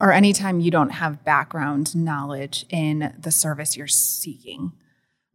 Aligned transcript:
or 0.00 0.12
anytime 0.12 0.60
you 0.60 0.70
don't 0.70 0.90
have 0.90 1.24
background 1.24 1.94
knowledge 1.96 2.66
in 2.70 3.14
the 3.18 3.32
service 3.32 3.76
you're 3.76 3.86
seeking. 3.86 4.72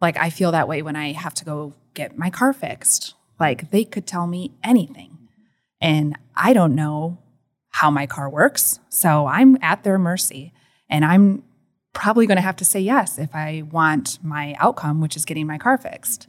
Like 0.02 0.18
I 0.18 0.30
feel 0.30 0.52
that 0.52 0.68
way 0.68 0.82
when 0.82 0.96
I 0.96 1.12
have 1.12 1.34
to 1.36 1.46
go 1.46 1.74
get 1.94 2.18
my 2.18 2.30
car 2.30 2.54
fixed. 2.54 3.16
Like 3.40 3.72
they 3.72 3.84
could 3.84 4.08
tell 4.08 4.28
me 4.28 4.52
anything. 4.64 5.18
And 5.82 6.18
I 6.36 6.54
don't 6.54 6.76
know 6.76 7.18
how 7.70 7.92
my 7.92 8.06
car 8.06 8.30
works. 8.30 8.80
So 8.90 9.28
I'm 9.28 9.58
at 9.62 9.84
their 9.84 9.98
mercy. 9.98 10.54
And 10.90 11.04
I'm 11.04 11.44
probably 11.94 12.26
going 12.26 12.38
to 12.38 12.42
have 12.42 12.56
to 12.58 12.66
say 12.66 12.80
yes 12.80 13.18
if 13.18 13.36
I 13.36 13.64
want 13.70 14.20
my 14.24 14.56
outcome, 14.60 15.02
which 15.02 15.16
is 15.16 15.26
getting 15.26 15.48
my 15.48 15.58
car 15.58 15.78
fixed. 15.78 16.28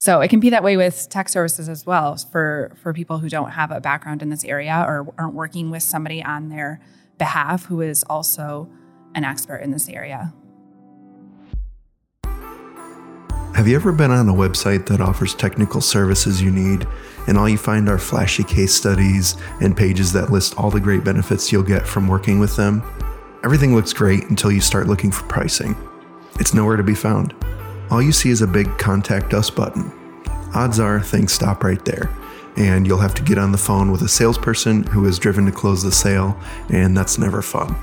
So 0.00 0.20
it 0.20 0.28
can 0.28 0.40
be 0.40 0.50
that 0.50 0.62
way 0.62 0.76
with 0.76 1.08
tech 1.10 1.28
services 1.28 1.68
as 1.68 1.84
well 1.84 2.16
for, 2.16 2.72
for 2.80 2.92
people 2.92 3.18
who 3.18 3.28
don't 3.28 3.50
have 3.50 3.70
a 3.70 3.80
background 3.80 4.22
in 4.22 4.30
this 4.30 4.44
area 4.44 4.84
or 4.86 5.12
aren't 5.18 5.34
working 5.34 5.70
with 5.70 5.82
somebody 5.82 6.22
on 6.22 6.48
their 6.48 6.80
behalf 7.18 7.66
who 7.66 7.80
is 7.80 8.04
also 8.04 8.68
an 9.14 9.24
expert 9.24 9.56
in 9.56 9.70
this 9.70 9.88
area. 9.88 10.32
Have 13.54 13.66
you 13.66 13.74
ever 13.74 13.90
been 13.90 14.12
on 14.12 14.28
a 14.28 14.32
website 14.32 14.86
that 14.86 15.00
offers 15.00 15.34
technical 15.34 15.80
services 15.80 16.40
you 16.40 16.52
need, 16.52 16.86
and 17.26 17.36
all 17.36 17.48
you 17.48 17.58
find 17.58 17.88
are 17.88 17.98
flashy 17.98 18.44
case 18.44 18.72
studies 18.72 19.36
and 19.60 19.76
pages 19.76 20.12
that 20.12 20.30
list 20.30 20.56
all 20.56 20.70
the 20.70 20.78
great 20.78 21.02
benefits 21.02 21.50
you'll 21.50 21.64
get 21.64 21.84
from 21.84 22.06
working 22.06 22.38
with 22.38 22.54
them? 22.54 22.82
Everything 23.42 23.74
looks 23.74 23.92
great 23.92 24.30
until 24.30 24.52
you 24.52 24.60
start 24.60 24.86
looking 24.86 25.10
for 25.10 25.24
pricing. 25.24 25.76
It's 26.38 26.54
nowhere 26.54 26.76
to 26.76 26.84
be 26.84 26.94
found. 26.94 27.34
All 27.90 28.00
you 28.00 28.12
see 28.12 28.30
is 28.30 28.42
a 28.42 28.46
big 28.46 28.78
Contact 28.78 29.34
Us 29.34 29.50
button. 29.50 29.90
Odds 30.54 30.78
are 30.78 31.00
things 31.00 31.32
stop 31.32 31.64
right 31.64 31.84
there, 31.84 32.08
and 32.58 32.86
you'll 32.86 32.98
have 32.98 33.14
to 33.14 33.22
get 33.22 33.38
on 33.38 33.52
the 33.52 33.58
phone 33.58 33.92
with 33.92 34.02
a 34.02 34.08
salesperson 34.08 34.82
who 34.82 35.06
is 35.06 35.18
driven 35.18 35.46
to 35.46 35.52
close 35.52 35.82
the 35.82 35.92
sale, 35.92 36.36
and 36.70 36.96
that's 36.96 37.16
never 37.16 37.40
fun. 37.40 37.74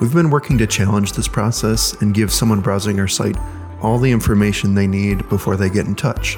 We've 0.00 0.12
been 0.12 0.28
working 0.28 0.58
to 0.58 0.66
challenge 0.66 1.12
this 1.12 1.28
process 1.28 1.94
and 2.02 2.12
give 2.12 2.32
someone 2.32 2.60
browsing 2.60 2.98
our 2.98 3.06
site 3.06 3.36
all 3.80 3.98
the 3.98 4.10
information 4.10 4.74
they 4.74 4.88
need 4.88 5.28
before 5.28 5.56
they 5.56 5.70
get 5.70 5.86
in 5.86 5.94
touch. 5.94 6.36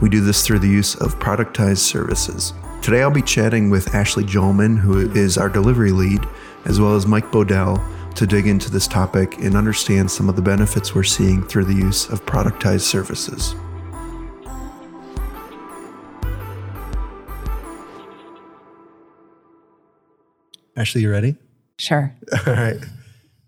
We 0.00 0.08
do 0.08 0.20
this 0.20 0.44
through 0.44 0.58
the 0.58 0.68
use 0.68 0.96
of 0.96 1.20
productized 1.20 1.78
services. 1.78 2.52
Today 2.82 3.02
I'll 3.02 3.10
be 3.12 3.22
chatting 3.22 3.70
with 3.70 3.94
Ashley 3.94 4.24
Jolman, 4.24 4.76
who 4.76 5.08
is 5.12 5.38
our 5.38 5.48
delivery 5.48 5.92
lead, 5.92 6.26
as 6.64 6.80
well 6.80 6.96
as 6.96 7.06
Mike 7.06 7.30
Bodell 7.30 7.80
to 8.16 8.26
dig 8.26 8.48
into 8.48 8.72
this 8.72 8.88
topic 8.88 9.38
and 9.38 9.54
understand 9.54 10.10
some 10.10 10.28
of 10.28 10.34
the 10.34 10.42
benefits 10.42 10.94
we're 10.94 11.04
seeing 11.04 11.44
through 11.44 11.66
the 11.66 11.74
use 11.74 12.08
of 12.08 12.26
productized 12.26 12.80
services. 12.80 13.54
Ashley, 20.76 21.02
you 21.02 21.10
ready? 21.10 21.36
Sure. 21.78 22.14
All 22.46 22.52
right. 22.52 22.76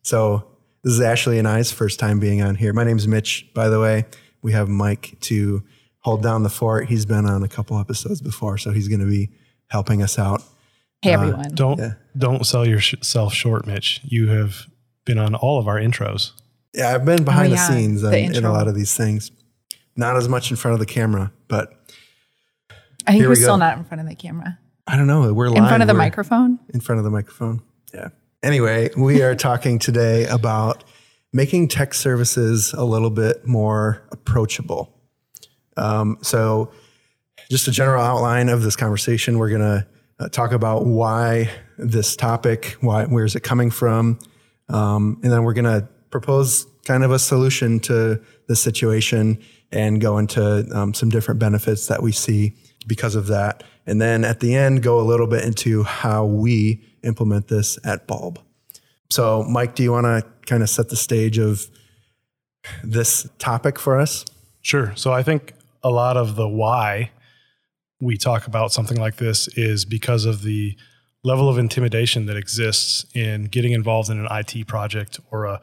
So 0.03 0.47
this 0.83 0.95
is 0.95 1.01
Ashley 1.01 1.39
and 1.39 1.47
I's 1.47 1.71
first 1.71 2.01
time 2.01 2.19
being 2.19 2.41
on 2.41 2.55
here. 2.55 2.73
My 2.73 2.85
name 2.85 2.97
is 2.97 3.07
Mitch, 3.07 3.49
by 3.55 3.69
the 3.69 3.79
way. 3.79 4.07
We 4.41 4.53
have 4.53 4.69
Mike 4.69 5.17
to 5.23 5.63
hold 5.99 6.23
down 6.23 6.43
the 6.43 6.49
fort. 6.49 6.89
He's 6.89 7.05
been 7.05 7.27
on 7.27 7.43
a 7.43 7.49
couple 7.49 7.79
episodes 7.79 8.23
before, 8.23 8.57
so 8.57 8.71
he's 8.71 8.89
going 8.89 9.01
to 9.01 9.07
be 9.07 9.31
helping 9.67 10.03
us 10.03 10.19
out. 10.19 10.43
Hey, 11.03 11.13
everyone. 11.13 11.47
Uh, 11.47 11.51
don't 11.55 11.79
yeah. 11.79 11.93
don't 12.17 12.47
sell 12.47 12.67
yourself 12.67 13.35
short, 13.35 13.67
Mitch. 13.67 14.01
You 14.05 14.29
have 14.29 14.67
been 15.05 15.19
on 15.19 15.35
all 15.35 15.59
of 15.59 15.69
our 15.69 15.77
intros. 15.77 16.33
Yeah, 16.75 16.95
I've 16.95 17.05
been 17.05 17.25
behind 17.25 17.53
oh, 17.53 17.57
yeah. 17.57 17.69
the 17.69 17.75
scenes 17.75 18.03
the 18.03 18.19
in 18.19 18.45
a 18.45 18.53
lot 18.53 18.69
of 18.69 18.75
these 18.75 18.97
things. 18.97 19.31
Not 19.97 20.17
as 20.17 20.29
much 20.29 20.51
in 20.51 20.57
front 20.57 20.75
of 20.75 20.81
the 20.81 20.87
camera, 20.87 21.33
but 21.49 21.73
I 23.07 23.13
think 23.13 23.25
we're 23.25 23.31
we 23.31 23.37
still 23.37 23.59
not 23.59 23.77
in 23.77 23.85
front 23.85 24.01
of 24.01 24.09
the 24.09 24.15
camera. 24.15 24.59
I 24.89 24.97
don't 24.97 25.07
know. 25.07 25.35
We're 25.35 25.51
live. 25.51 25.59
in 25.59 25.69
front 25.69 25.83
of 25.83 25.87
the 25.87 25.93
we're 25.93 25.99
microphone. 25.99 26.59
In 26.73 26.81
front 26.81 26.99
of 26.99 27.05
the 27.05 27.11
microphone. 27.11 27.63
Yeah. 27.93 28.09
Anyway, 28.43 28.89
we 28.97 29.21
are 29.23 29.35
talking 29.35 29.79
today 29.79 30.27
about 30.27 30.83
making 31.31 31.69
tech 31.69 31.93
services 31.93 32.73
a 32.73 32.85
little 32.85 33.11
bit 33.11 33.47
more 33.47 34.03
approachable. 34.13 34.99
Um, 35.77 36.17
so, 36.23 36.73
just 37.51 37.69
a 37.69 37.71
general 37.71 38.03
outline 38.03 38.49
of 38.49 38.63
this 38.63 38.77
conversation, 38.77 39.39
we're 39.39 39.51
going 39.51 39.61
to 39.61 39.87
uh, 40.21 40.29
talk 40.31 40.53
about 40.53 40.87
why 40.87 41.51
this 41.77 42.17
topic, 42.17 42.77
why, 42.81 43.05
where 43.05 43.27
is 43.27 43.37
it 43.37 43.41
coming 43.41 43.71
from, 43.71 44.19
um, 44.71 45.21
and 45.23 45.31
then 45.31 45.45
we're 45.45 45.53
going 45.53 45.65
to 45.65 45.87
propose 46.11 46.67
kind 46.87 47.05
of 47.05 47.11
a 47.11 47.19
solution 47.19 47.79
to 47.81 48.21
the 48.47 48.57
situation 48.57 49.39
and 49.71 50.01
go 50.01 50.17
into 50.17 50.67
um, 50.75 50.95
some 50.95 51.11
different 51.11 51.39
benefits 51.39 51.89
that 51.89 52.03
we 52.03 52.11
see 52.11 52.55
because 52.89 53.15
of 53.15 53.29
that. 53.29 53.63
And 53.87 54.01
then 54.01 54.25
at 54.25 54.41
the 54.41 54.57
end, 54.57 54.83
go 54.83 54.99
a 54.99 55.03
little 55.03 55.29
bit 55.29 55.45
into 55.45 55.85
how 55.85 56.25
we 56.25 56.83
implement 57.05 57.47
this 57.47 57.79
at 57.85 58.09
Bulb. 58.09 58.41
So, 59.11 59.45
Mike, 59.45 59.77
do 59.77 59.83
you 59.83 59.93
want 59.93 60.05
to 60.05 60.27
kind 60.47 60.63
of 60.63 60.69
set 60.69 60.89
the 60.89 60.97
stage 60.97 61.39
of 61.39 61.67
this 62.83 63.29
topic 63.39 63.79
for 63.79 63.99
us? 63.99 64.25
Sure. 64.61 64.93
So, 64.97 65.13
I 65.13 65.23
think 65.23 65.55
a 65.83 65.91
lot 65.91 66.17
of 66.17 66.35
the 66.35 66.49
why 66.49 67.13
we 68.01 68.17
talk 68.17 68.47
about 68.47 68.73
something 68.73 68.99
like 68.99 69.17
this 69.17 69.49
is 69.57 69.85
because 69.85 70.25
of 70.25 70.43
the 70.43 70.77
level 71.25 71.49
of 71.49 71.59
intimidation 71.59 72.27
that 72.27 72.37
exists 72.37 73.05
in 73.15 73.45
getting 73.45 73.73
involved 73.73 74.11
in 74.11 74.25
an 74.25 74.29
IT 74.31 74.67
project 74.67 75.19
or 75.31 75.47
a, 75.47 75.61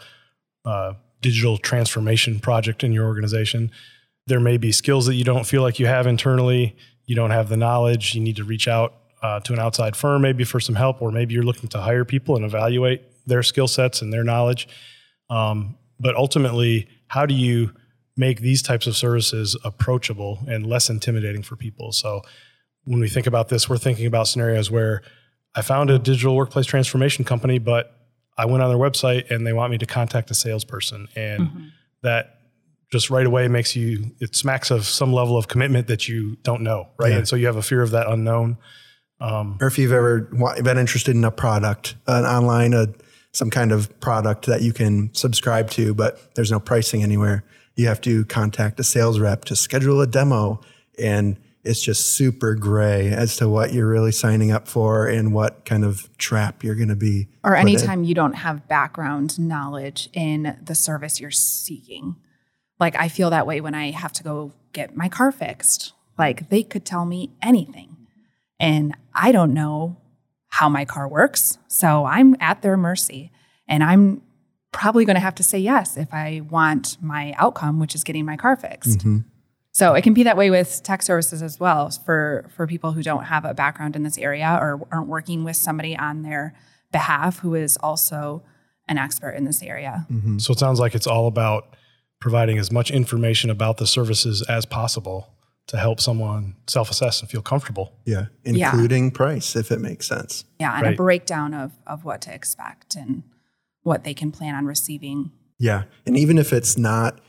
a 0.66 0.96
digital 1.22 1.58
transformation 1.58 2.40
project 2.40 2.84
in 2.84 2.92
your 2.92 3.06
organization. 3.06 3.72
There 4.28 4.40
may 4.40 4.58
be 4.58 4.72
skills 4.72 5.06
that 5.06 5.16
you 5.16 5.24
don't 5.24 5.46
feel 5.46 5.62
like 5.62 5.80
you 5.80 5.86
have 5.86 6.08
internally. 6.08 6.76
You 7.06 7.16
don't 7.16 7.32
have 7.32 7.50
the 7.50 7.58
knowledge. 7.58 8.16
You 8.16 8.22
need 8.22 8.36
to 8.38 8.44
reach 8.44 8.68
out 8.68 8.94
uh, 9.22 9.40
to 9.42 9.54
an 9.54 9.60
outside 9.60 9.96
firm 9.96 10.22
maybe 10.22 10.44
for 10.44 10.60
some 10.60 10.76
help, 10.76 11.02
or 11.02 11.12
maybe 11.12 11.34
you're 11.34 11.44
looking 11.44 11.70
to 11.70 11.82
hire 11.82 12.06
people 12.06 12.36
and 12.36 12.46
evaluate 12.46 13.02
their 13.26 13.44
skill 13.44 13.68
sets 13.68 14.02
and 14.02 14.14
their 14.14 14.24
knowledge. 14.24 14.68
Um, 15.30 15.78
but 16.00 16.16
ultimately, 16.16 16.88
how 17.08 17.26
do 17.26 17.34
you 17.34 17.72
make 18.18 18.40
these 18.40 18.62
types 18.62 18.88
of 18.88 18.96
services 18.96 19.58
approachable 19.64 20.40
and 20.48 20.66
less 20.66 20.90
intimidating 20.90 21.44
for 21.44 21.56
people? 21.56 21.92
So 21.92 22.22
when 22.84 23.00
we 23.00 23.10
think 23.10 23.28
about 23.28 23.50
this, 23.50 23.68
we're 23.68 23.78
thinking 23.78 24.06
about 24.06 24.28
scenarios 24.28 24.70
where 24.70 25.02
I 25.56 25.62
found 25.62 25.90
a 25.90 25.98
digital 25.98 26.36
workplace 26.36 26.66
transformation 26.66 27.26
company, 27.26 27.60
but 27.60 27.96
I 28.38 28.46
went 28.46 28.62
on 28.62 28.70
their 28.70 28.78
website 28.78 29.32
and 29.32 29.48
they 29.48 29.54
want 29.54 29.72
me 29.72 29.78
to 29.78 29.86
contact 29.86 30.30
a 30.30 30.34
salesperson. 30.34 31.08
And 31.16 31.44
mm-hmm. 31.44 31.66
that 32.04 32.40
just 32.92 33.10
right 33.10 33.26
away 33.26 33.48
makes 33.48 33.76
you, 33.76 34.12
it 34.20 34.36
smacks 34.36 34.72
of 34.72 34.86
some 34.86 35.12
level 35.12 35.38
of 35.38 35.48
commitment 35.48 35.88
that 35.88 36.08
you 36.08 36.38
don't 36.44 36.62
know, 36.62 36.88
right? 36.98 37.12
Yeah. 37.12 37.18
And 37.20 37.28
so 37.28 37.36
you 37.36 37.48
have 37.48 37.56
a 37.56 37.62
fear 37.62 37.82
of 37.82 37.92
that 37.92 38.08
unknown. 38.08 38.58
Um, 39.20 39.58
or 39.62 39.68
if 39.68 39.78
you've 39.78 39.92
ever 39.92 40.22
been 40.62 40.78
interested 40.78 41.16
in 41.16 41.24
a 41.24 41.32
product, 41.32 41.96
an 42.08 42.26
online, 42.26 42.74
a, 42.74 42.88
some 43.32 43.50
kind 43.50 43.72
of 43.72 44.00
product 44.00 44.46
that 44.46 44.62
you 44.62 44.74
can 44.74 45.14
subscribe 45.14 45.70
to, 45.72 45.94
but 45.94 46.36
there's 46.36 46.52
no 46.52 46.60
pricing 46.60 47.04
anywhere, 47.04 47.44
you 47.76 47.88
have 47.88 48.02
to 48.02 48.26
contact 48.26 48.80
a 48.80 48.84
sales 48.84 49.20
rep 49.20 49.46
to 49.46 49.56
schedule 49.56 50.02
a 50.02 50.08
demo. 50.08 50.62
And 51.00 51.38
it's 51.66 51.82
just 51.82 52.16
super 52.16 52.54
gray 52.54 53.10
as 53.10 53.38
to 53.38 53.50
what 53.50 53.74
you're 53.74 53.88
really 53.88 54.12
signing 54.12 54.52
up 54.52 54.68
for 54.68 55.08
and 55.08 55.34
what 55.34 55.66
kind 55.66 55.84
of 55.84 56.16
trap 56.18 56.64
you're 56.64 56.76
going 56.76 56.90
to 56.90 56.96
be. 56.96 57.28
Or 57.44 57.56
anytime 57.56 58.00
in. 58.00 58.06
you 58.06 58.14
don't 58.14 58.34
have 58.34 58.68
background 58.68 59.40
knowledge 59.40 60.10
in 60.14 60.58
the 60.62 60.76
service 60.76 61.20
you're 61.20 61.32
seeking. 61.32 62.16
Like 62.80 62.96
I 62.96 63.08
feel 63.08 63.30
that 63.30 63.48
way 63.48 63.62
when 63.62 63.76
I 63.76 63.92
have 63.92 64.14
to 64.14 64.24
go 64.24 64.52
get 64.74 64.96
my 64.96 65.10
car 65.10 65.32
fixed. 65.32 65.94
Like 66.18 66.50
they 66.50 66.64
could 66.64 66.86
tell 66.86 67.06
me 67.06 67.32
anything. 67.42 67.96
And 68.60 68.96
I 69.14 69.32
don't 69.32 69.54
know 69.54 69.98
how 70.50 70.70
my 70.70 70.86
car 70.86 71.08
works. 71.08 71.58
So 71.68 72.06
I'm 72.06 72.36
at 72.40 72.62
their 72.62 72.78
mercy. 72.78 73.32
And 73.68 73.84
I'm 73.84 74.22
probably 74.72 75.06
going 75.06 75.16
to 75.16 75.22
have 75.22 75.36
to 75.36 75.44
say 75.44 75.58
yes 75.58 75.98
if 75.98 76.14
I 76.14 76.42
want 76.50 76.98
my 77.02 77.34
outcome, 77.38 77.80
which 77.80 77.96
is 77.96 78.04
getting 78.04 78.26
my 78.26 78.38
car 78.38 78.56
fixed. 78.56 79.00
Mm-hmm. 79.00 79.20
So 79.72 79.94
it 79.94 80.04
can 80.04 80.14
be 80.14 80.24
that 80.24 80.38
way 80.38 80.50
with 80.50 80.84
tech 80.84 81.02
services 81.02 81.42
as 81.42 81.60
well 81.60 81.90
for 81.90 82.50
for 82.56 82.66
people 82.66 82.94
who 82.94 83.04
don't 83.04 83.26
have 83.26 83.44
a 83.44 83.54
background 83.54 83.98
in 83.98 84.04
this 84.04 84.18
area 84.18 84.58
or 84.62 84.88
aren't 84.90 85.08
working 85.08 85.44
with 85.44 85.58
somebody 85.58 85.98
on 85.98 86.22
their 86.22 86.54
behalf 86.94 87.40
who 87.40 87.56
is 87.56 87.76
also 87.78 88.42
an 88.88 88.98
expert 88.98 89.32
in 89.32 89.44
this 89.44 89.62
area. 89.62 90.06
Mm-hmm. 90.10 90.38
So 90.38 90.54
it 90.54 90.60
sounds 90.60 90.80
like 90.80 90.96
it's 90.96 91.08
all 91.08 91.28
about 91.28 91.76
providing 92.26 92.58
as 92.58 92.72
much 92.72 92.90
information 92.90 93.52
about 93.52 93.78
the 93.78 93.86
services 93.86 94.42
as 94.50 94.66
possible 94.66 95.30
to 95.68 95.78
help 95.78 96.00
someone 96.00 96.56
self-assess 96.66 97.22
and 97.22 97.30
feel 97.30 97.44
comfortable. 97.44 97.94
Yeah, 98.04 98.26
including 98.44 99.04
yeah. 99.06 99.12
price 99.12 99.56
if 99.56 99.72
it 99.72 99.80
makes 99.80 100.08
sense. 100.08 100.44
Yeah, 100.60 100.74
and 100.74 100.82
right. 100.82 100.94
a 100.96 100.98
breakdown 100.98 101.54
of 101.54 101.74
of 101.86 102.04
what 102.04 102.22
to 102.22 102.34
expect 102.34 102.96
and 102.96 103.22
what 103.84 104.04
they 104.04 104.16
can 104.16 104.32
plan 104.32 104.56
on 104.56 104.66
receiving. 104.66 105.30
Yeah, 105.60 105.84
and 106.08 106.18
even 106.18 106.40
if 106.40 106.52
it's 106.52 106.80
not 106.80 107.22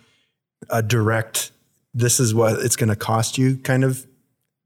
a 0.71 0.83
direct 0.83 1.53
this 1.93 2.19
is 2.19 2.35
what 2.35 2.59
it's 2.65 2.77
going 2.77 2.89
to 2.89 2.97
cost 2.97 3.37
you 3.37 3.59
kind 3.59 3.85
of 3.85 4.07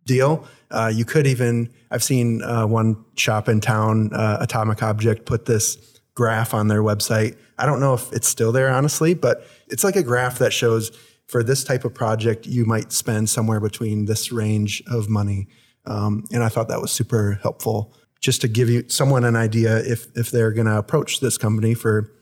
deal. 0.05 0.47
Uh, 0.71 0.93
you 0.94 1.05
could 1.05 1.26
even, 1.26 1.73
I've 1.91 2.05
seen 2.05 2.41
uh, 2.43 2.67
one 2.69 3.05
shop 3.17 3.49
in 3.49 3.61
town, 3.61 4.12
uh, 4.12 4.38
Atomic 4.41 4.81
Object, 4.81 5.26
put 5.26 5.47
this 5.47 6.00
graph 6.20 6.52
on 6.52 6.69
their 6.69 6.82
website. 6.82 7.34
I 7.56 7.64
don't 7.64 7.81
know 7.81 7.94
if 7.94 8.12
it's 8.12 8.28
still 8.28 8.52
there, 8.52 8.69
honestly, 8.69 9.14
but 9.14 9.43
it's 9.69 9.82
like 9.82 9.96
a 9.96 10.02
graph 10.02 10.37
that 10.40 10.52
shows 10.52 10.90
for 11.28 11.43
this 11.43 11.64
type 11.64 11.87
of 11.87 11.94
project, 11.94 12.46
you 12.46 12.67
might 12.67 12.93
spend 12.93 13.31
somewhere 13.31 13.58
between 13.58 14.05
this 14.05 14.31
range 14.31 14.82
of 14.87 15.08
money. 15.08 15.49
Um, 15.87 16.25
and 16.31 16.43
I 16.43 16.50
thought 16.50 16.69
that 16.69 16.82
was 16.82 16.93
super 16.93 17.38
helpful 17.43 17.94
just 18.20 18.43
to 18.43 18.49
give 18.49 18.69
you 18.69 18.84
someone 18.88 19.25
an 19.25 19.34
idea 19.34 19.78
if 19.78 20.08
if 20.14 20.31
they're 20.31 20.52
going 20.52 20.67
to 20.67 20.76
approach 20.76 21.20
this 21.20 21.38
company 21.38 21.72
for 21.72 22.12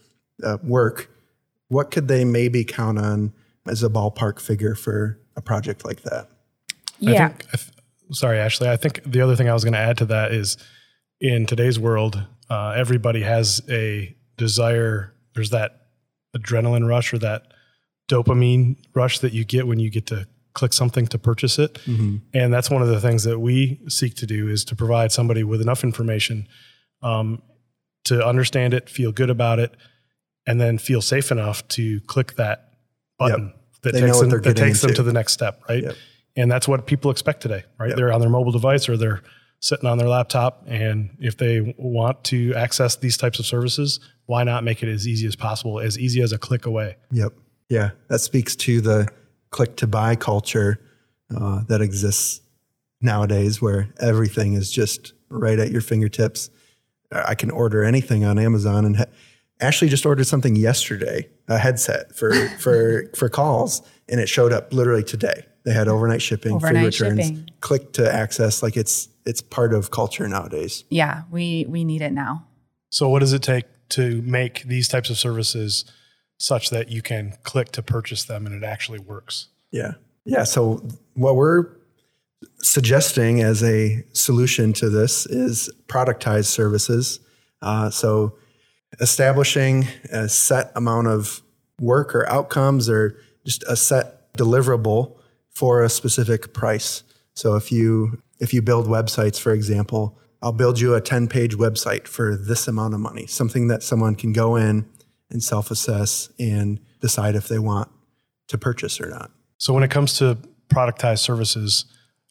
uh, 0.45 0.59
work, 0.63 1.11
what 1.67 1.91
could 1.91 2.07
they 2.07 2.25
maybe 2.25 2.63
count 2.63 3.01
on 3.01 3.33
as 3.67 3.83
a 3.83 3.89
ballpark 3.89 4.39
figure 4.39 4.77
for 4.77 5.19
a 5.35 5.43
project 5.43 5.85
like 5.85 6.03
that? 6.03 6.29
Yeah. 7.01 7.11
I 7.11 7.29
think, 7.29 7.47
I 7.53 7.57
th- 7.57 7.73
sorry, 8.13 8.39
Ashley. 8.39 8.69
I 8.69 8.77
think 8.77 9.03
the 9.05 9.23
other 9.23 9.35
thing 9.35 9.49
I 9.49 9.55
was 9.55 9.65
going 9.65 9.75
to 9.75 9.81
add 9.81 9.99
to 9.99 10.05
that 10.05 10.31
is 10.31 10.57
in 11.21 11.47
today's 11.47 11.81
world, 11.81 12.23
uh, 12.51 12.75
everybody 12.77 13.23
has 13.23 13.63
a 13.69 14.17
desire. 14.37 15.15
There's 15.35 15.51
that 15.51 15.89
adrenaline 16.37 16.89
rush 16.89 17.13
or 17.13 17.19
that 17.19 17.53
dopamine 18.09 18.77
rush 18.95 19.19
that 19.21 19.33
you 19.33 19.45
get 19.45 19.67
when 19.67 19.79
you 19.79 19.91
get 19.91 20.07
to 20.07 20.27
click 20.55 20.73
something 20.73 21.07
to 21.07 21.19
purchase 21.19 21.59
it. 21.59 21.79
And 22.35 22.53
that's 22.53 22.71
one 22.71 22.83
of 22.83 22.89
the 22.89 23.01
things 23.01 23.25
that 23.25 23.39
we 23.39 23.81
seek 23.89 24.15
to 24.17 24.27
do 24.27 24.49
is 24.49 24.65
to 24.67 24.77
provide 24.77 25.13
somebody 25.13 25.45
with 25.45 25.61
enough 25.61 25.85
information 25.85 26.49
um, 27.03 27.43
to 28.05 28.25
understand 28.27 28.75
it, 28.75 28.89
feel 28.89 29.13
good 29.13 29.31
about 29.31 29.59
it, 29.59 29.77
and 30.47 30.61
then 30.61 30.79
feel 30.79 31.03
safe 31.03 31.31
enough 31.31 31.67
to 31.69 32.01
click 32.03 32.35
that 32.37 32.71
button 33.19 33.53
that 33.83 33.93
They 33.93 34.01
takes, 34.01 34.19
them, 34.19 34.31
that 34.31 34.57
takes 34.57 34.81
them 34.81 34.91
into. 34.91 35.03
to 35.03 35.03
the 35.05 35.13
next 35.13 35.33
step, 35.33 35.63
right? 35.69 35.85
Yep. 35.85 35.95
And 36.37 36.51
that's 36.51 36.67
what 36.67 36.87
people 36.87 37.11
expect 37.11 37.41
today, 37.43 37.65
right? 37.79 37.91
Yep. 37.91 37.97
They're 37.97 38.13
on 38.13 38.21
their 38.21 38.31
mobile 38.31 38.53
device 38.53 38.89
or 38.89 38.97
they're 38.97 39.23
sitting 39.61 39.89
on 39.89 39.99
their 39.99 40.09
laptop. 40.09 40.65
And 40.67 41.17
if 41.21 41.37
they 41.37 41.75
want 41.79 42.25
to 42.25 42.55
access 42.55 42.97
these 42.97 43.17
types 43.17 43.39
of 43.39 43.47
services, 43.47 44.01
why 44.27 44.45
not 44.45 44.63
make 44.65 44.83
it 44.83 44.89
as 44.89 45.07
easy 45.09 45.27
as 45.27 45.37
possible, 45.37 45.81
as 45.81 45.99
easy 45.99 46.21
as 46.23 46.33
a 46.33 46.39
click 46.39 46.67
away? 46.67 46.97
Yep. 47.11 47.33
Yeah, 47.69 47.91
that 48.09 48.21
speaks 48.21 48.57
to 48.57 48.81
the 48.81 49.09
click 49.51 49.77
to 49.77 49.87
buy 49.87 50.17
culture 50.17 50.81
uh, 51.37 51.63
that 51.69 51.81
exists 51.83 52.41
nowadays, 53.01 53.61
where 53.61 53.93
everything 54.01 54.55
is 54.55 54.71
just 54.71 55.13
right 55.29 55.59
at 55.59 55.71
your 55.71 55.81
fingertips. 55.83 56.51
I 57.13 57.35
can 57.35 57.51
order 57.51 57.85
anything 57.85 58.25
on 58.25 58.39
Amazon, 58.39 58.85
and 58.85 58.97
ha- 58.97 59.05
Ashley 59.61 59.89
just 59.89 60.07
ordered 60.07 60.27
something 60.27 60.57
yesterday, 60.57 61.29
a 61.49 61.59
headset 61.59 62.15
for 62.17 62.33
for 62.59 63.11
for 63.15 63.29
calls, 63.29 63.83
and 64.09 64.21
it 64.21 64.29
showed 64.29 64.53
up 64.53 64.73
literally 64.73 65.05
today. 65.05 65.45
They 65.65 65.73
had 65.75 65.89
overnight 65.89 66.23
shipping, 66.23 66.55
Overnight 66.55 66.95
free 66.95 67.09
returns, 67.09 67.27
shipping. 67.29 67.51
click 67.61 67.93
to 67.95 68.11
access. 68.13 68.63
Like 68.63 68.77
it's 68.79 69.09
it's 69.29 69.43
part 69.43 69.75
of 69.75 69.91
culture 69.91 70.27
nowadays. 70.27 70.85
Yeah, 70.89 71.23
we 71.31 71.67
we 71.69 71.85
need 71.85 72.03
it 72.03 72.13
now. 72.13 72.47
So, 72.91 73.09
what 73.09 73.21
does 73.21 73.35
it 73.35 73.43
take 73.43 73.67
to 73.91 74.23
make 74.23 74.63
these 74.63 74.89
types 74.89 75.11
of 75.11 75.19
services 75.19 75.85
such 76.39 76.71
that 76.71 76.91
you 76.91 77.03
can 77.03 77.35
click 77.43 77.71
to 77.73 77.83
purchase 77.83 78.25
them 78.25 78.47
and 78.47 78.55
it 78.55 78.67
actually 78.67 78.99
works? 78.99 79.49
Yeah. 79.71 79.93
Yeah. 80.25 80.45
So 80.45 80.87
what 81.15 81.37
we're 81.37 81.67
suggesting 82.63 83.41
as 83.41 83.63
a 83.63 84.05
solution 84.13 84.73
to 84.75 84.89
this 84.89 85.27
is 85.27 85.71
productized 85.89 86.47
services. 86.47 87.21
Uh, 87.63 87.91
so 87.91 88.37
establishing 89.01 89.87
a 90.11 90.29
set 90.29 90.71
amount 90.77 91.09
of 91.09 91.43
work 91.81 92.15
or 92.15 92.29
outcomes 92.29 92.89
or 92.89 93.19
just 93.45 93.65
a 93.65 93.77
set 93.77 94.33
deliverable 94.35 95.19
for 95.51 95.83
a 95.83 95.89
specific 95.89 96.53
price. 96.53 97.03
So 97.35 97.57
if 97.57 97.73
you 97.73 98.23
if 98.39 98.55
you 98.55 98.63
build 98.63 98.87
websites, 98.87 99.39
for 99.39 99.53
example, 99.53 100.19
I'll 100.41 100.53
build 100.53 100.79
you 100.79 100.95
a 100.95 101.01
10 101.01 101.29
page 101.29 101.57
website 101.57 102.07
for 102.07 102.37
this 102.37 102.69
amount 102.69 102.95
of 102.95 103.01
money, 103.01 103.27
something 103.27 103.69
that 103.69 103.83
someone 103.83 104.15
can 104.15 104.33
go 104.33 104.57
in 104.57 104.87
and 105.31 105.43
self 105.43 105.71
assess 105.71 106.31
and 106.39 106.81
decide 107.01 107.35
if 107.35 107.49
they 107.49 107.59
want 107.59 107.91
to 108.49 108.59
purchase 108.59 109.01
or 109.01 109.09
not. 109.09 109.31
So, 109.59 109.75
when 109.75 109.83
it 109.83 109.91
comes 109.91 110.17
to 110.19 110.39
productized 110.69 111.21
services, 111.21 111.85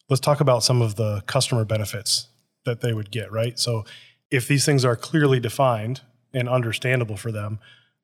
let's 0.08 0.20
talk 0.20 0.40
about 0.40 0.62
some 0.62 0.80
of 0.80 0.96
the 0.96 1.22
customer 1.26 1.64
benefits 1.64 2.28
that 2.64 2.80
they 2.80 2.92
would 2.92 3.10
get, 3.10 3.30
right? 3.30 3.58
So, 3.58 3.84
if 4.30 4.48
these 4.48 4.64
things 4.64 4.84
are 4.84 4.96
clearly 4.96 5.40
defined 5.40 6.00
and 6.32 6.48
understandable 6.48 7.16
for 7.16 7.32
them, 7.32 7.58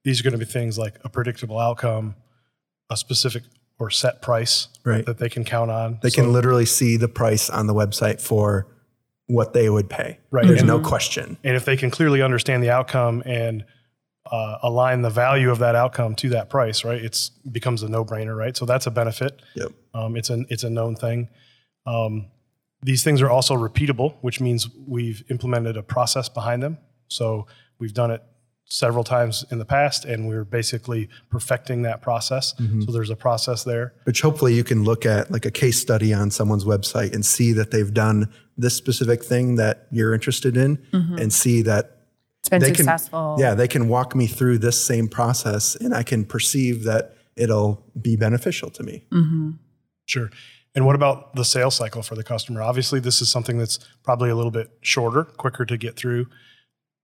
these 0.04 0.20
are 0.20 0.24
going 0.24 0.32
to 0.32 0.38
be 0.38 0.44
things 0.44 0.78
like 0.78 0.96
a 1.02 1.08
predictable 1.08 1.58
outcome, 1.58 2.14
a 2.90 2.96
specific 2.96 3.44
or 3.78 3.90
set 3.90 4.22
price 4.22 4.68
Right. 4.84 5.04
that 5.06 5.18
they 5.18 5.28
can 5.28 5.44
count 5.44 5.70
on. 5.70 5.98
They 6.02 6.10
So- 6.10 6.22
can 6.22 6.32
literally 6.32 6.66
see 6.66 6.96
the 6.96 7.08
price 7.08 7.50
on 7.50 7.66
the 7.66 7.74
website 7.74 8.20
for 8.20 8.66
what 9.26 9.52
they 9.52 9.68
would 9.70 9.88
pay. 9.88 10.18
Right. 10.30 10.46
There's 10.46 10.60
And- 10.60 10.68
no 10.68 10.80
question. 10.80 11.38
And 11.42 11.56
if 11.56 11.64
they 11.64 11.76
can 11.76 11.90
clearly 11.90 12.22
understand 12.22 12.62
the 12.62 12.70
outcome 12.70 13.22
and 13.26 13.64
uh, 14.30 14.56
align 14.62 15.02
the 15.02 15.10
value 15.10 15.50
of 15.50 15.58
that 15.58 15.74
outcome 15.74 16.14
to 16.14 16.30
that 16.30 16.48
price, 16.48 16.82
right? 16.82 17.02
It's 17.02 17.28
becomes 17.50 17.82
a 17.82 17.88
no 17.90 18.04
brainer, 18.06 18.34
right? 18.34 18.56
So 18.56 18.64
that's 18.64 18.86
a 18.86 18.90
benefit. 18.90 19.40
Yep. 19.54 19.72
Um, 19.92 20.16
it's 20.16 20.30
an 20.30 20.46
it's 20.48 20.64
a 20.64 20.70
known 20.70 20.96
thing. 20.96 21.28
Um, 21.84 22.26
these 22.82 23.04
things 23.04 23.20
are 23.20 23.28
also 23.28 23.54
repeatable, 23.54 24.14
which 24.22 24.40
means 24.40 24.66
we've 24.86 25.22
implemented 25.30 25.76
a 25.76 25.82
process 25.82 26.30
behind 26.30 26.62
them. 26.62 26.78
So 27.08 27.46
we've 27.78 27.92
done 27.92 28.10
it 28.10 28.22
several 28.66 29.04
times 29.04 29.44
in 29.50 29.58
the 29.58 29.64
past, 29.64 30.04
and 30.04 30.26
we're 30.26 30.44
basically 30.44 31.08
perfecting 31.30 31.82
that 31.82 32.02
process. 32.02 32.54
Mm-hmm. 32.54 32.82
So 32.82 32.92
there's 32.92 33.10
a 33.10 33.16
process 33.16 33.64
there. 33.64 33.94
Which 34.04 34.20
hopefully 34.20 34.54
you 34.54 34.64
can 34.64 34.84
look 34.84 35.04
at 35.06 35.30
like 35.30 35.44
a 35.44 35.50
case 35.50 35.80
study 35.80 36.12
on 36.14 36.30
someone's 36.30 36.64
website 36.64 37.14
and 37.14 37.24
see 37.24 37.52
that 37.52 37.70
they've 37.70 37.92
done 37.92 38.32
this 38.56 38.74
specific 38.74 39.24
thing 39.24 39.56
that 39.56 39.86
you're 39.90 40.14
interested 40.14 40.56
in 40.56 40.78
mm-hmm. 40.92 41.16
and 41.18 41.32
see 41.32 41.62
that 41.62 42.06
It's 42.40 42.48
been 42.48 42.60
they 42.60 42.68
can 42.68 42.76
successful. 42.76 43.36
yeah, 43.38 43.54
they 43.54 43.68
can 43.68 43.88
walk 43.88 44.14
me 44.14 44.26
through 44.26 44.58
this 44.58 44.82
same 44.82 45.08
process 45.08 45.74
and 45.76 45.94
I 45.94 46.02
can 46.02 46.24
perceive 46.24 46.84
that 46.84 47.16
it'll 47.36 47.84
be 48.00 48.16
beneficial 48.16 48.70
to 48.70 48.82
me. 48.82 49.04
Mm-hmm. 49.12 49.50
Sure. 50.06 50.30
And 50.74 50.86
what 50.86 50.96
about 50.96 51.34
the 51.34 51.44
sales 51.44 51.76
cycle 51.76 52.02
for 52.02 52.14
the 52.14 52.24
customer? 52.24 52.62
Obviously, 52.62 52.98
this 52.98 53.22
is 53.22 53.30
something 53.30 53.58
that's 53.58 53.78
probably 54.02 54.30
a 54.30 54.34
little 54.34 54.50
bit 54.50 54.70
shorter, 54.80 55.24
quicker 55.24 55.64
to 55.64 55.76
get 55.76 55.96
through. 55.96 56.26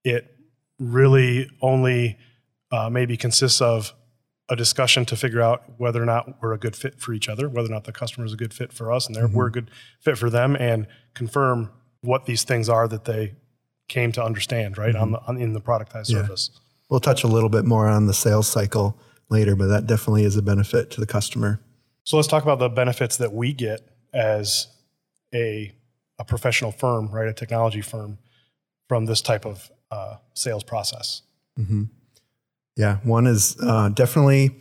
It 0.04 0.36
really 0.80 1.48
only 1.60 2.18
uh, 2.72 2.90
maybe 2.90 3.16
consists 3.16 3.60
of 3.60 3.94
a 4.48 4.56
discussion 4.56 5.04
to 5.04 5.14
figure 5.14 5.40
out 5.40 5.62
whether 5.78 6.02
or 6.02 6.06
not 6.06 6.42
we're 6.42 6.52
a 6.52 6.58
good 6.58 6.74
fit 6.74 7.00
for 7.00 7.12
each 7.12 7.28
other, 7.28 7.48
whether 7.48 7.68
or 7.68 7.72
not 7.72 7.84
the 7.84 7.92
customer 7.92 8.26
is 8.26 8.32
a 8.32 8.36
good 8.36 8.52
fit 8.52 8.72
for 8.72 8.90
us, 8.90 9.06
and 9.06 9.14
they're, 9.14 9.28
we're 9.28 9.46
a 9.46 9.52
good 9.52 9.70
fit 10.00 10.18
for 10.18 10.28
them, 10.28 10.56
and 10.56 10.88
confirm 11.14 11.70
what 12.00 12.26
these 12.26 12.42
things 12.42 12.68
are 12.68 12.88
that 12.88 13.04
they 13.04 13.34
came 13.88 14.10
to 14.10 14.24
understand, 14.24 14.76
right, 14.76 14.96
on 14.96 15.12
the 15.12 15.20
on, 15.26 15.36
in 15.36 15.52
the 15.52 15.60
productized 15.60 16.06
service. 16.06 16.50
We'll 16.88 17.00
touch 17.00 17.22
a 17.22 17.28
little 17.28 17.48
bit 17.48 17.64
more 17.64 17.86
on 17.86 18.06
the 18.06 18.14
sales 18.14 18.48
cycle 18.48 18.98
later, 19.28 19.54
but 19.54 19.66
that 19.66 19.86
definitely 19.86 20.24
is 20.24 20.36
a 20.36 20.42
benefit 20.42 20.90
to 20.92 21.00
the 21.00 21.06
customer. 21.06 21.60
So 22.02 22.16
let's 22.16 22.26
talk 22.26 22.42
about 22.42 22.58
the 22.58 22.68
benefits 22.68 23.18
that 23.18 23.32
we 23.32 23.52
get 23.52 23.88
as 24.12 24.66
a, 25.32 25.72
a 26.18 26.24
professional 26.24 26.72
firm, 26.72 27.08
right? 27.10 27.28
A 27.28 27.32
technology 27.32 27.82
firm 27.82 28.18
from 28.88 29.06
this 29.06 29.20
type 29.20 29.44
of 29.46 29.70
uh, 29.90 30.16
sales 30.34 30.64
process. 30.64 31.22
Yeah, 32.76 32.98
one 33.02 33.26
is 33.26 33.56
uh, 33.62 33.90
definitely 33.90 34.56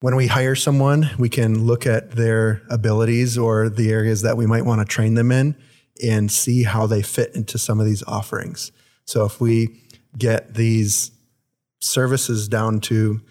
when 0.00 0.16
we 0.16 0.26
hire 0.26 0.54
someone, 0.54 1.08
we 1.18 1.30
can 1.30 1.64
look 1.64 1.86
at 1.86 2.10
their 2.10 2.60
abilities 2.68 3.38
or 3.38 3.70
the 3.70 3.90
areas 3.90 4.20
that 4.20 4.36
we 4.36 4.44
might 4.44 4.66
want 4.66 4.80
to 4.80 4.84
train 4.84 5.14
them 5.14 5.32
in 5.32 5.56
and 6.02 6.30
see 6.30 6.64
how 6.64 6.86
they 6.86 7.00
fit 7.00 7.34
into 7.34 7.56
some 7.56 7.80
of 7.80 7.86
these 7.86 8.02
offerings. 8.02 8.70
So 9.06 9.24
if 9.24 9.40
we 9.40 9.80
get 10.18 10.52
these 10.52 11.10
services 11.80 12.48
down 12.48 12.80
to 12.80 13.22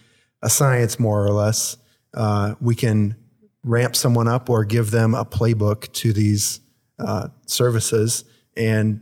a 0.41 0.49
science 0.49 0.99
more 0.99 1.23
or 1.23 1.29
less, 1.29 1.77
uh, 2.15 2.55
we 2.59 2.73
can 2.73 3.17
ramp 3.63 3.95
someone 3.95 4.27
up 4.27 4.49
or 4.49 4.65
give 4.65 4.89
them 4.89 5.13
a 5.13 5.25
playbook 5.25 5.91
to 5.93 6.11
these 6.11 6.59
uh, 6.97 7.27
services 7.45 8.25
and 8.57 9.01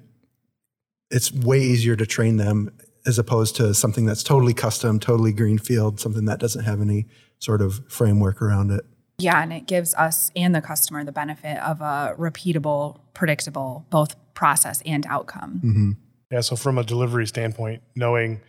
it's 1.11 1.31
way 1.31 1.59
easier 1.59 1.95
to 1.95 2.05
train 2.05 2.37
them 2.37 2.71
as 3.05 3.19
opposed 3.19 3.55
to 3.57 3.73
something 3.73 4.05
that's 4.05 4.23
totally 4.23 4.53
custom, 4.53 4.99
totally 4.99 5.33
greenfield, 5.33 5.99
something 5.99 6.25
that 6.25 6.39
doesn't 6.39 6.63
have 6.63 6.81
any 6.81 7.07
sort 7.39 7.61
of 7.61 7.81
framework 7.87 8.41
around 8.41 8.71
it. 8.71 8.85
Yeah, 9.17 9.41
and 9.41 9.53
it 9.53 9.67
gives 9.67 9.93
us 9.95 10.31
and 10.35 10.55
the 10.55 10.61
customer 10.61 11.03
the 11.03 11.11
benefit 11.11 11.57
of 11.57 11.81
a 11.81 12.15
repeatable, 12.17 12.99
predictable, 13.13 13.85
both 13.89 14.15
process 14.33 14.81
and 14.85 15.05
outcome. 15.07 15.97
Yeah. 16.31 16.41
So 16.41 16.55
from 16.55 16.77
a 16.77 16.83
delivery 16.83 17.27
standpoint, 17.27 17.83
knowing 17.95 18.41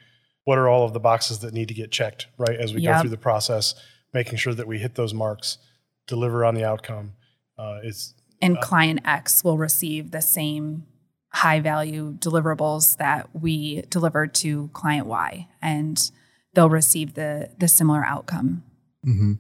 what 0.45 0.59
are 0.59 0.69
all 0.69 0.85
of 0.85 0.93
the 0.93 1.01
boxes 1.01 1.41
that 1.41 1.53
need 1.53 1.69
to 1.69 1.75
get 1.75 1.91
checked, 1.91 2.27
right, 2.39 2.59
as 2.59 2.73
we 2.73 2.83
go 2.83 2.99
through 3.01 3.11
the 3.11 3.17
process, 3.17 3.75
making 4.15 4.39
sure 4.39 4.55
that 4.55 4.67
we 4.67 4.79
hit 4.79 4.95
those 4.95 5.13
marks, 5.13 5.59
deliver 6.07 6.45
on 6.45 6.55
the 6.55 6.65
outcome, 6.65 7.13
uh, 7.59 7.81
is 7.83 8.15
And 8.41 8.59
client 8.61 9.01
X 9.05 9.45
will 9.45 9.59
receive 9.59 10.11
the 10.11 10.23
same 10.23 10.87
high 11.33 11.61
value 11.61 12.15
deliverables 12.19 12.97
that 12.99 13.29
we 13.35 13.83
delivered 13.89 14.35
to 14.35 14.69
client 14.73 15.07
Y, 15.07 15.49
and 15.61 16.11
they'll 16.55 16.71
receive 16.71 17.15
the 17.15 17.51
the 17.59 17.69
similar 17.69 18.05
outcome. 18.05 18.63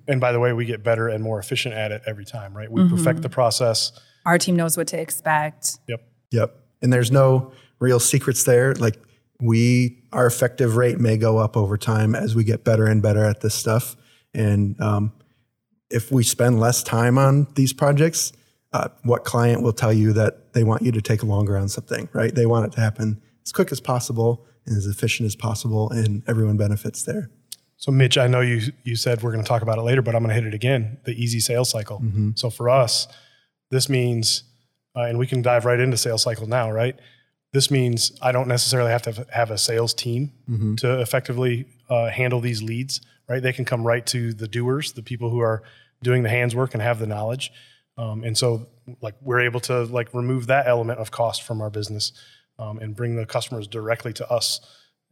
and 0.09 0.21
by 0.21 0.33
the 0.33 0.41
way, 0.41 0.53
we 0.53 0.65
get 0.65 0.83
better 0.83 1.09
and 1.09 1.23
more 1.23 1.39
efficient 1.39 1.75
at 1.75 1.93
it 1.93 2.03
every 2.07 2.25
time, 2.25 2.57
right? 2.57 2.71
We 2.71 2.89
perfect 2.89 3.23
the 3.23 3.29
process. 3.29 3.93
Our 4.27 4.39
team 4.39 4.57
knows 4.57 4.77
what 4.77 4.89
to 4.89 5.01
expect. 5.01 5.79
Yep. 5.89 6.03
Yep. 6.33 6.57
And 6.83 6.93
there's 6.93 7.13
no 7.13 7.53
real 7.79 8.01
secrets 8.01 8.45
there. 8.45 8.75
Like 8.75 8.97
we, 9.41 10.03
our 10.13 10.27
effective 10.27 10.77
rate 10.77 10.99
may 10.99 11.17
go 11.17 11.39
up 11.39 11.57
over 11.57 11.77
time 11.77 12.15
as 12.15 12.35
we 12.35 12.45
get 12.45 12.65
better 12.65 12.87
and 12.87 13.03
better 13.03 13.25
at 13.25 13.41
this 13.41 13.55
stuff. 13.55 13.97
And 14.35 14.81
um, 14.81 15.13
if 15.91 16.11
we 16.11 16.25
spend 16.25 16.59
less 16.59 16.83
time 16.83 17.19
on 17.19 17.47
these 17.55 17.73
projects, 17.73 18.33
uh, 18.73 18.89
what 19.03 19.25
client 19.25 19.63
will 19.63 19.73
tell 19.73 19.93
you 19.93 20.13
that 20.15 20.53
they 20.55 20.65
want 20.65 20.83
you 20.83 20.93
to 20.93 21.03
take 21.03 21.23
longer 21.23 21.57
on 21.57 21.69
something, 21.69 22.09
right? 22.13 22.35
They 22.35 22.47
want 22.47 22.67
it 22.67 22.73
to 22.73 22.81
happen 22.81 23.21
as 23.45 23.53
quick 23.53 23.73
as 23.73 23.81
possible 23.81 24.47
and 24.67 24.77
as 24.77 24.87
efficient 24.87 25.27
as 25.27 25.37
possible, 25.37 25.91
and 25.91 26.23
everyone 26.29 26.57
benefits 26.57 27.03
there. 27.03 27.31
So, 27.77 27.91
Mitch, 27.91 28.17
I 28.17 28.29
know 28.29 28.41
you 28.41 28.73
you 28.85 28.95
said 28.97 29.23
we're 29.23 29.33
going 29.33 29.45
to 29.45 29.49
talk 29.49 29.63
about 29.63 29.79
it 29.79 29.83
later, 29.83 30.03
but 30.03 30.15
I'm 30.15 30.23
going 30.23 30.35
to 30.35 30.41
hit 30.41 30.47
it 30.47 30.55
again. 30.55 30.99
The 31.05 31.13
easy 31.13 31.41
sales 31.41 31.69
cycle. 31.69 31.99
Mm-hmm. 31.99 32.31
So 32.37 32.49
for 32.49 32.71
us, 32.71 33.09
this 33.71 33.89
means, 33.89 34.45
uh, 34.95 35.01
and 35.03 35.19
we 35.19 35.27
can 35.27 35.43
dive 35.43 35.65
right 35.65 35.81
into 35.81 35.97
sales 35.97 36.23
cycle 36.23 36.47
now, 36.47 36.71
right? 36.71 36.97
This 37.53 37.71
means 37.71 38.13
I 38.23 38.31
don't 38.33 38.49
necessarily 38.49 38.93
have 38.93 39.03
to 39.03 39.27
have 39.31 39.51
a 39.51 39.59
sales 39.59 39.93
team 39.95 40.33
Mm-hmm. 40.49 40.77
to 40.77 41.01
effectively 41.01 41.67
uh, 41.91 42.09
handle 42.09 42.41
these 42.41 42.63
leads, 42.63 43.01
right? 43.29 43.43
They 43.43 43.53
can 43.53 43.65
come 43.65 43.87
right 43.87 44.07
to 44.07 44.33
the 44.33 44.47
doers, 44.47 44.93
the 44.93 45.03
people 45.03 45.31
who 45.31 45.41
are 45.41 45.63
doing 46.03 46.23
the 46.23 46.31
hands 46.31 46.55
work 46.55 46.75
and 46.75 46.83
have 46.83 46.99
the 46.99 47.07
knowledge. 47.07 47.51
Um, 47.99 48.25
and 48.25 48.37
so, 48.37 48.67
like, 49.01 49.15
we're 49.21 49.41
able 49.41 49.61
to 49.61 49.85
like 49.85 50.13
remove 50.15 50.47
that 50.47 50.67
element 50.67 50.99
of 50.99 51.11
cost 51.11 51.43
from 51.43 51.61
our 51.61 51.71
business 51.71 52.13
um, 52.59 52.79
and 52.79 52.97
bring 52.97 53.17
the 53.17 53.27
customers 53.27 53.67
directly 53.67 54.13
to 54.15 54.29
us 54.31 54.61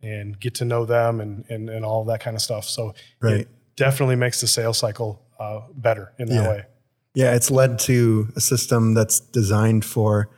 and 0.02 0.38
get 0.40 0.54
to 0.56 0.64
know 0.64 0.86
them 0.86 1.20
and 1.20 1.44
and, 1.50 1.68
and 1.68 1.84
all 1.84 2.04
that 2.06 2.20
kind 2.20 2.34
of 2.36 2.42
stuff. 2.42 2.64
So, 2.64 2.94
Right. 3.20 3.40
it 3.42 3.48
definitely 3.76 4.16
makes 4.16 4.40
the 4.40 4.46
sales 4.46 4.78
cycle 4.78 5.22
uh, 5.38 5.60
better 5.74 6.12
in 6.18 6.28
that 6.28 6.34
Yeah. 6.34 6.48
way. 6.48 6.64
Yeah, 7.14 7.34
it's 7.34 7.50
led 7.50 7.78
to 7.80 8.28
a 8.36 8.40
system 8.40 8.94
that's 8.94 9.18
designed 9.20 9.84
for 9.84 10.30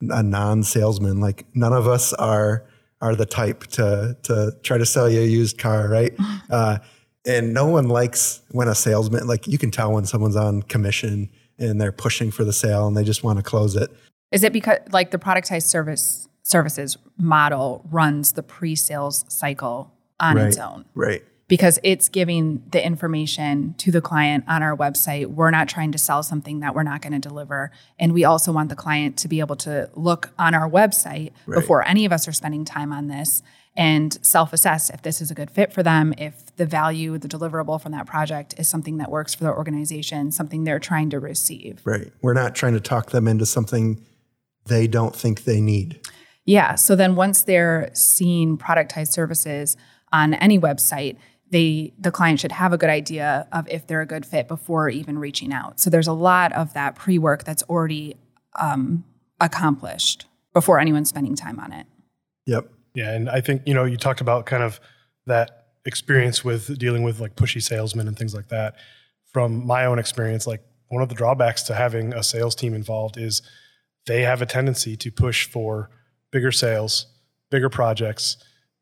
a 0.00 0.22
non-salesman. 0.22 1.20
Like 1.20 1.44
none 1.54 1.72
of 1.72 1.86
us 1.88 2.12
are 2.14 2.64
are 3.02 3.14
the 3.16 3.26
type 3.26 3.66
to 3.68 4.16
to 4.24 4.52
try 4.62 4.78
to 4.78 4.86
sell 4.86 5.08
you 5.10 5.20
a 5.20 5.24
used 5.24 5.58
car, 5.58 5.88
right? 5.88 6.14
Uh, 6.50 6.78
and 7.26 7.54
no 7.54 7.66
one 7.66 7.86
likes 7.88 8.40
when 8.50 8.66
a 8.66 8.74
salesman 8.74 9.24
like 9.26 9.46
you 9.46 9.56
can 9.58 9.70
tell 9.70 9.92
when 9.92 10.04
someone's 10.04 10.34
on 10.36 10.62
commission 10.64 11.30
and 11.60 11.80
they're 11.80 11.92
pushing 11.92 12.30
for 12.30 12.44
the 12.44 12.52
sale 12.52 12.86
and 12.88 12.96
they 12.96 13.04
just 13.04 13.22
want 13.22 13.38
to 13.38 13.42
close 13.42 13.76
it. 13.76 13.90
Is 14.32 14.42
it 14.42 14.52
because 14.52 14.78
like 14.92 15.10
the 15.10 15.18
productized 15.18 15.64
service 15.64 16.28
services 16.42 16.96
model 17.18 17.84
runs 17.90 18.32
the 18.32 18.42
pre-sales 18.42 19.24
cycle 19.28 19.92
on 20.18 20.38
its 20.38 20.56
own? 20.58 20.84
Right. 20.94 21.22
because 21.50 21.80
it's 21.82 22.08
giving 22.08 22.62
the 22.70 22.84
information 22.84 23.74
to 23.76 23.90
the 23.90 24.00
client 24.00 24.44
on 24.46 24.62
our 24.62 24.76
website. 24.76 25.26
We're 25.26 25.50
not 25.50 25.68
trying 25.68 25.90
to 25.90 25.98
sell 25.98 26.22
something 26.22 26.60
that 26.60 26.76
we're 26.76 26.84
not 26.84 27.02
going 27.02 27.12
to 27.12 27.18
deliver. 27.18 27.72
And 27.98 28.14
we 28.14 28.22
also 28.24 28.52
want 28.52 28.68
the 28.68 28.76
client 28.76 29.16
to 29.18 29.28
be 29.28 29.40
able 29.40 29.56
to 29.56 29.90
look 29.94 30.30
on 30.38 30.54
our 30.54 30.70
website 30.70 31.32
before 31.48 31.84
any 31.86 32.04
of 32.04 32.12
us 32.12 32.28
are 32.28 32.32
spending 32.32 32.64
time 32.64 32.92
on 32.92 33.08
this 33.08 33.42
and 33.76 34.18
self 34.24 34.52
assess 34.52 34.90
if 34.90 35.02
this 35.02 35.20
is 35.20 35.30
a 35.30 35.34
good 35.34 35.50
fit 35.50 35.72
for 35.72 35.82
them, 35.82 36.12
if 36.18 36.54
the 36.56 36.66
value, 36.66 37.18
the 37.18 37.28
deliverable 37.28 37.80
from 37.80 37.92
that 37.92 38.06
project 38.06 38.54
is 38.58 38.68
something 38.68 38.98
that 38.98 39.10
works 39.10 39.34
for 39.34 39.44
their 39.44 39.56
organization, 39.56 40.32
something 40.32 40.64
they're 40.64 40.78
trying 40.78 41.10
to 41.10 41.20
receive. 41.20 41.80
Right. 41.84 42.12
We're 42.22 42.34
not 42.34 42.54
trying 42.54 42.74
to 42.74 42.80
talk 42.80 43.10
them 43.10 43.28
into 43.28 43.46
something 43.46 44.04
they 44.66 44.86
don't 44.86 45.14
think 45.14 45.44
they 45.44 45.60
need. 45.60 46.00
Yeah. 46.44 46.74
So 46.74 46.96
then 46.96 47.14
once 47.16 47.44
they're 47.44 47.90
seeing 47.92 48.58
productized 48.58 49.12
services 49.12 49.76
on 50.12 50.34
any 50.34 50.58
website, 50.58 51.16
they 51.50 51.92
the 51.98 52.10
client 52.10 52.40
should 52.40 52.52
have 52.52 52.72
a 52.72 52.78
good 52.78 52.90
idea 52.90 53.46
of 53.52 53.68
if 53.68 53.86
they're 53.86 54.00
a 54.00 54.06
good 54.06 54.24
fit 54.24 54.48
before 54.48 54.88
even 54.88 55.18
reaching 55.18 55.52
out. 55.52 55.80
So 55.80 55.90
there's 55.90 56.06
a 56.06 56.12
lot 56.12 56.52
of 56.52 56.72
that 56.74 56.96
pre-work 56.96 57.44
that's 57.44 57.62
already 57.64 58.16
um, 58.58 59.04
accomplished 59.40 60.26
before 60.52 60.78
anyone's 60.78 61.08
spending 61.08 61.34
time 61.34 61.58
on 61.58 61.72
it. 61.72 61.86
Yep. 62.46 62.68
Yeah, 62.94 63.12
and 63.12 63.28
I 63.30 63.40
think 63.40 63.62
you 63.66 63.74
know 63.74 63.84
you 63.84 63.96
talked 63.96 64.20
about 64.20 64.46
kind 64.46 64.62
of 64.62 64.80
that 65.26 65.66
experience 65.86 66.44
with 66.44 66.78
dealing 66.78 67.02
with 67.02 67.20
like 67.20 67.36
pushy 67.36 67.62
salesmen 67.62 68.08
and 68.08 68.18
things 68.18 68.34
like 68.34 68.48
that. 68.48 68.74
From 69.32 69.64
my 69.66 69.84
own 69.86 69.98
experience, 69.98 70.46
like 70.46 70.60
one 70.88 71.02
of 71.02 71.08
the 71.08 71.14
drawbacks 71.14 71.62
to 71.64 71.74
having 71.74 72.12
a 72.12 72.22
sales 72.22 72.54
team 72.54 72.74
involved 72.74 73.16
is 73.16 73.42
they 74.06 74.22
have 74.22 74.42
a 74.42 74.46
tendency 74.46 74.96
to 74.96 75.10
push 75.12 75.46
for 75.48 75.88
bigger 76.32 76.50
sales, 76.50 77.06
bigger 77.50 77.68
projects, 77.68 78.36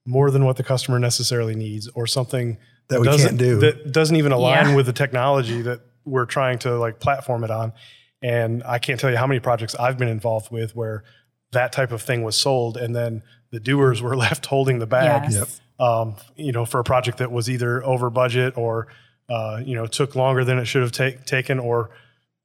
more 0.07 0.31
than 0.31 0.45
what 0.47 0.57
the 0.57 0.63
customer 0.65 0.99
necessarily 0.99 1.55
needs, 1.55 1.87
or 1.89 2.07
something 2.07 2.57
That 2.89 3.01
we 3.01 3.07
doesn't- 3.07 3.29
can't 3.29 3.39
do. 3.39 3.59
that 3.61 3.93
doesn't 3.93 4.17
even 4.17 4.33
align 4.33 4.71
Yeah. 4.71 4.75
with 4.77 4.87
the 4.87 4.93
technology 4.95 5.61
that 5.63 5.81
we're 6.07 6.25
trying 6.25 6.59
to 6.61 6.79
like 6.79 6.99
platform 6.99 7.45
it 7.45 7.51
on. 7.51 7.75
And 8.23 8.63
I 8.65 8.79
can't 8.79 8.99
tell 8.99 9.11
you 9.11 9.17
how 9.19 9.27
many 9.27 9.39
projects 9.41 9.75
I've 9.75 9.99
been 9.99 10.09
involved 10.09 10.51
with 10.51 10.75
where 10.75 11.05
that 11.53 11.73
type 11.73 11.93
of 11.93 12.03
thing 12.03 12.23
was 12.23 12.37
sold, 12.37 12.77
and 12.77 12.95
then 12.95 13.23
the 13.51 13.61
doers 13.61 14.03
were 14.03 14.17
left 14.27 14.47
holding 14.47 14.79
the 14.79 14.87
bag. 14.87 15.31
Yes. 15.31 15.61
Um, 15.81 16.17
you 16.37 16.53
know, 16.53 16.65
for 16.65 16.81
a 16.81 16.85
project 16.85 17.19
that 17.19 17.31
was 17.31 17.49
either 17.49 17.85
over 17.85 18.11
budget 18.11 18.57
or 18.57 18.89
uh, 19.29 19.61
you 19.65 19.75
know 19.75 19.87
took 19.87 20.15
longer 20.15 20.45
than 20.45 20.59
it 20.59 20.65
should 20.65 20.83
have 20.83 20.93
take, 20.93 21.25
taken, 21.25 21.59
or 21.59 21.91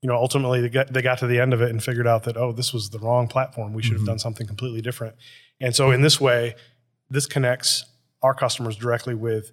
you 0.02 0.08
know 0.08 0.16
ultimately 0.16 0.62
they 0.62 0.70
got, 0.70 0.94
they 0.94 1.02
got 1.02 1.18
to 1.20 1.28
the 1.28 1.40
end 1.40 1.54
of 1.54 1.62
it 1.62 1.70
and 1.70 1.84
figured 1.84 2.08
out 2.08 2.24
that 2.24 2.38
oh 2.38 2.52
this 2.52 2.74
was 2.74 2.90
the 2.90 3.00
wrong 3.00 3.28
platform. 3.28 3.74
We 3.74 3.82
should 3.82 3.98
have 3.98 4.06
done 4.06 4.20
something 4.20 4.46
completely 4.46 4.82
different. 4.82 5.16
And 5.60 5.76
so 5.76 5.92
in 5.92 6.02
this 6.02 6.20
way, 6.20 6.56
this 7.10 7.26
connects 7.26 7.86
our 8.22 8.34
customers 8.34 8.76
directly 8.76 9.16
with 9.16 9.52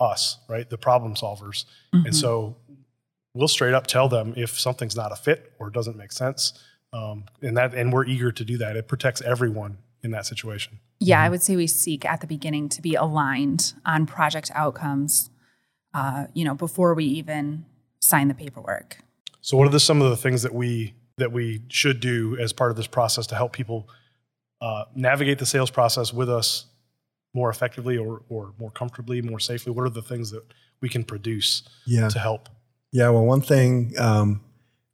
us, 0.00 0.38
right? 0.48 0.68
The 0.68 0.78
problem 0.78 1.14
solvers. 1.14 1.64
And 1.92 2.14
so 2.14 2.56
we'll 3.34 3.48
straight 3.48 3.74
up 3.74 3.86
tell 3.86 4.08
them 4.08 4.34
if 4.36 4.58
something's 4.58 4.96
not 4.96 5.12
a 5.12 5.16
fit 5.16 5.52
or 5.58 5.70
doesn't 5.70 5.96
make 5.96 6.12
sense. 6.12 6.52
Um, 6.94 7.24
and 7.42 7.56
that, 7.56 7.74
and 7.74 7.92
we're 7.92 8.06
eager 8.06 8.30
to 8.30 8.44
do 8.44 8.56
that. 8.58 8.76
It 8.76 8.86
protects 8.86 9.20
everyone 9.22 9.78
in 10.02 10.12
that 10.12 10.26
situation. 10.26 10.78
Yeah, 11.00 11.20
I 11.20 11.28
would 11.28 11.42
say 11.42 11.56
we 11.56 11.66
seek 11.66 12.04
at 12.04 12.20
the 12.20 12.26
beginning 12.26 12.68
to 12.70 12.80
be 12.80 12.94
aligned 12.94 13.74
on 13.84 14.06
project 14.06 14.50
outcomes, 14.54 15.28
uh, 15.92 16.26
you 16.34 16.44
know, 16.44 16.54
before 16.54 16.94
we 16.94 17.04
even 17.04 17.66
sign 18.00 18.28
the 18.28 18.34
paperwork. 18.34 18.98
So, 19.40 19.56
what 19.56 19.66
are 19.66 19.70
the, 19.70 19.80
some 19.80 20.00
of 20.00 20.08
the 20.10 20.16
things 20.16 20.42
that 20.42 20.54
we 20.54 20.94
that 21.16 21.32
we 21.32 21.62
should 21.68 22.00
do 22.00 22.36
as 22.38 22.52
part 22.52 22.70
of 22.70 22.76
this 22.76 22.86
process 22.86 23.26
to 23.28 23.34
help 23.34 23.52
people 23.52 23.88
uh, 24.60 24.84
navigate 24.94 25.38
the 25.38 25.46
sales 25.46 25.70
process 25.70 26.12
with 26.12 26.28
us 26.30 26.66
more 27.34 27.50
effectively 27.50 27.96
or, 27.98 28.22
or 28.28 28.54
more 28.58 28.70
comfortably, 28.70 29.20
more 29.20 29.38
safely? 29.40 29.72
What 29.72 29.84
are 29.84 29.90
the 29.90 30.02
things 30.02 30.30
that 30.30 30.42
we 30.80 30.88
can 30.88 31.04
produce 31.04 31.62
Yeah. 31.86 32.08
to 32.08 32.18
help? 32.18 32.48
Yeah, 32.92 33.10
well, 33.10 33.24
one 33.24 33.40
thing 33.40 33.92
um, 33.98 34.40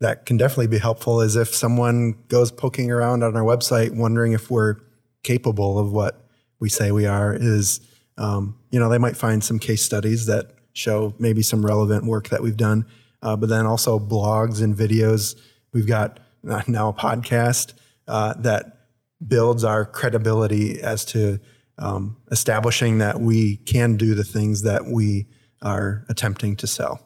that 0.00 0.26
can 0.26 0.36
definitely 0.36 0.66
be 0.66 0.78
helpful 0.78 1.20
is 1.20 1.36
if 1.36 1.54
someone 1.54 2.14
goes 2.28 2.50
poking 2.50 2.90
around 2.90 3.22
on 3.22 3.36
our 3.36 3.42
website 3.42 3.94
wondering 3.94 4.32
if 4.32 4.50
we're 4.50 4.76
capable 5.22 5.78
of 5.78 5.92
what 5.92 6.26
we 6.58 6.68
say 6.68 6.90
we 6.90 7.06
are, 7.06 7.34
is 7.34 7.80
um, 8.16 8.58
you 8.70 8.78
know 8.80 8.88
they 8.88 8.98
might 8.98 9.16
find 9.16 9.44
some 9.44 9.58
case 9.58 9.82
studies 9.82 10.26
that 10.26 10.52
show 10.72 11.14
maybe 11.18 11.42
some 11.42 11.64
relevant 11.64 12.04
work 12.04 12.28
that 12.30 12.42
we've 12.42 12.56
done, 12.56 12.86
uh, 13.22 13.36
but 13.36 13.48
then 13.48 13.66
also 13.66 13.98
blogs 13.98 14.62
and 14.62 14.74
videos. 14.76 15.38
We've 15.72 15.86
got 15.86 16.20
now 16.42 16.88
a 16.88 16.94
podcast 16.94 17.74
uh, 18.08 18.34
that 18.38 18.78
builds 19.26 19.64
our 19.64 19.84
credibility 19.84 20.80
as 20.80 21.04
to 21.04 21.38
um, 21.78 22.16
establishing 22.30 22.98
that 22.98 23.20
we 23.20 23.56
can 23.56 23.96
do 23.96 24.14
the 24.14 24.24
things 24.24 24.62
that 24.62 24.86
we 24.86 25.26
are 25.62 26.04
attempting 26.08 26.56
to 26.56 26.66
sell. 26.66 27.00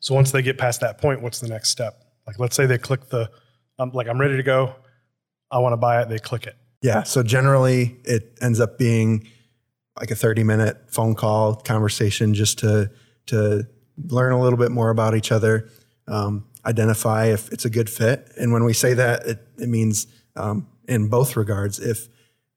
So 0.00 0.14
once 0.14 0.30
they 0.30 0.42
get 0.42 0.58
past 0.58 0.80
that 0.80 0.98
point, 0.98 1.22
what's 1.22 1.40
the 1.40 1.48
next 1.48 1.70
step? 1.70 2.04
Like, 2.28 2.38
let's 2.38 2.54
say 2.54 2.66
they 2.66 2.78
click 2.78 3.08
the, 3.08 3.30
like, 3.78 4.06
I'm 4.06 4.20
ready 4.20 4.36
to 4.36 4.42
go. 4.44 4.74
I 5.50 5.58
want 5.58 5.72
to 5.72 5.78
buy 5.78 6.02
it. 6.02 6.08
They 6.08 6.18
click 6.18 6.46
it. 6.46 6.56
Yeah. 6.82 7.02
So 7.02 7.22
generally, 7.22 7.96
it 8.04 8.38
ends 8.40 8.60
up 8.60 8.78
being 8.78 9.26
like 9.98 10.10
a 10.10 10.14
30 10.14 10.44
minute 10.44 10.76
phone 10.88 11.14
call 11.14 11.56
conversation 11.56 12.34
just 12.34 12.58
to 12.60 12.90
to 13.26 13.66
learn 14.06 14.32
a 14.32 14.40
little 14.40 14.58
bit 14.58 14.70
more 14.70 14.90
about 14.90 15.14
each 15.14 15.32
other, 15.32 15.68
um, 16.06 16.46
identify 16.64 17.26
if 17.26 17.52
it's 17.52 17.64
a 17.64 17.70
good 17.70 17.90
fit. 17.90 18.30
And 18.38 18.52
when 18.52 18.64
we 18.64 18.72
say 18.72 18.94
that, 18.94 19.26
it, 19.26 19.46
it 19.58 19.68
means 19.68 20.06
um, 20.36 20.68
in 20.86 21.08
both 21.08 21.36
regards. 21.36 21.80
If 21.80 22.08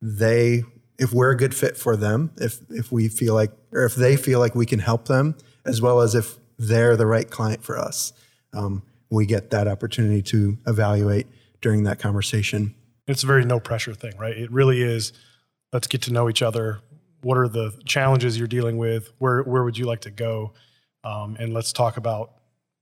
they 0.02 0.64
if 1.00 1.14
we're 1.14 1.32
a 1.32 1.38
good 1.38 1.56
fit 1.56 1.78
for 1.78 1.96
them, 1.96 2.32
if 2.38 2.60
if 2.70 2.92
we 2.92 3.08
feel 3.08 3.34
like 3.34 3.52
or 3.72 3.86
if 3.86 3.96
they 3.96 4.16
feel 4.18 4.40
like 4.40 4.54
we 4.54 4.66
can 4.66 4.80
help 4.80 5.08
them, 5.08 5.36
as 5.66 5.82
well 5.82 6.02
as 6.02 6.14
if 6.14 6.38
they're 6.60 6.96
the 6.96 7.08
right 7.08 7.30
client 7.30 7.64
for 7.64 7.80
us, 7.80 8.14
um, 8.54 8.84
we 9.12 9.26
get 9.26 9.52
that 9.52 9.68
opportunity 9.68 10.22
to 10.24 10.58
evaluate 10.66 11.28
during 11.62 11.84
that 11.84 12.00
conversation. 12.00 12.74
It's 13.08 13.24
a 13.24 13.28
very 13.28 13.46
no 13.46 13.60
pressure 13.60 13.94
thing, 13.94 14.18
right? 14.18 14.36
It 14.36 14.52
really 14.52 14.82
is. 14.82 15.14
Let's 15.74 15.88
get 15.88 16.02
to 16.04 16.14
know 16.14 16.30
each 16.30 16.42
other. 16.42 16.80
What 17.22 17.38
are 17.38 17.48
the 17.48 17.80
challenges 17.86 18.38
you're 18.38 18.48
dealing 18.48 18.78
with? 18.78 19.12
Where 19.20 19.44
where 19.44 19.64
would 19.64 19.78
you 19.78 19.86
like 19.86 20.02
to 20.02 20.12
go? 20.12 20.54
Um, 21.04 21.36
and 21.40 21.54
let's 21.54 21.74
talk 21.74 21.98
about 21.98 22.32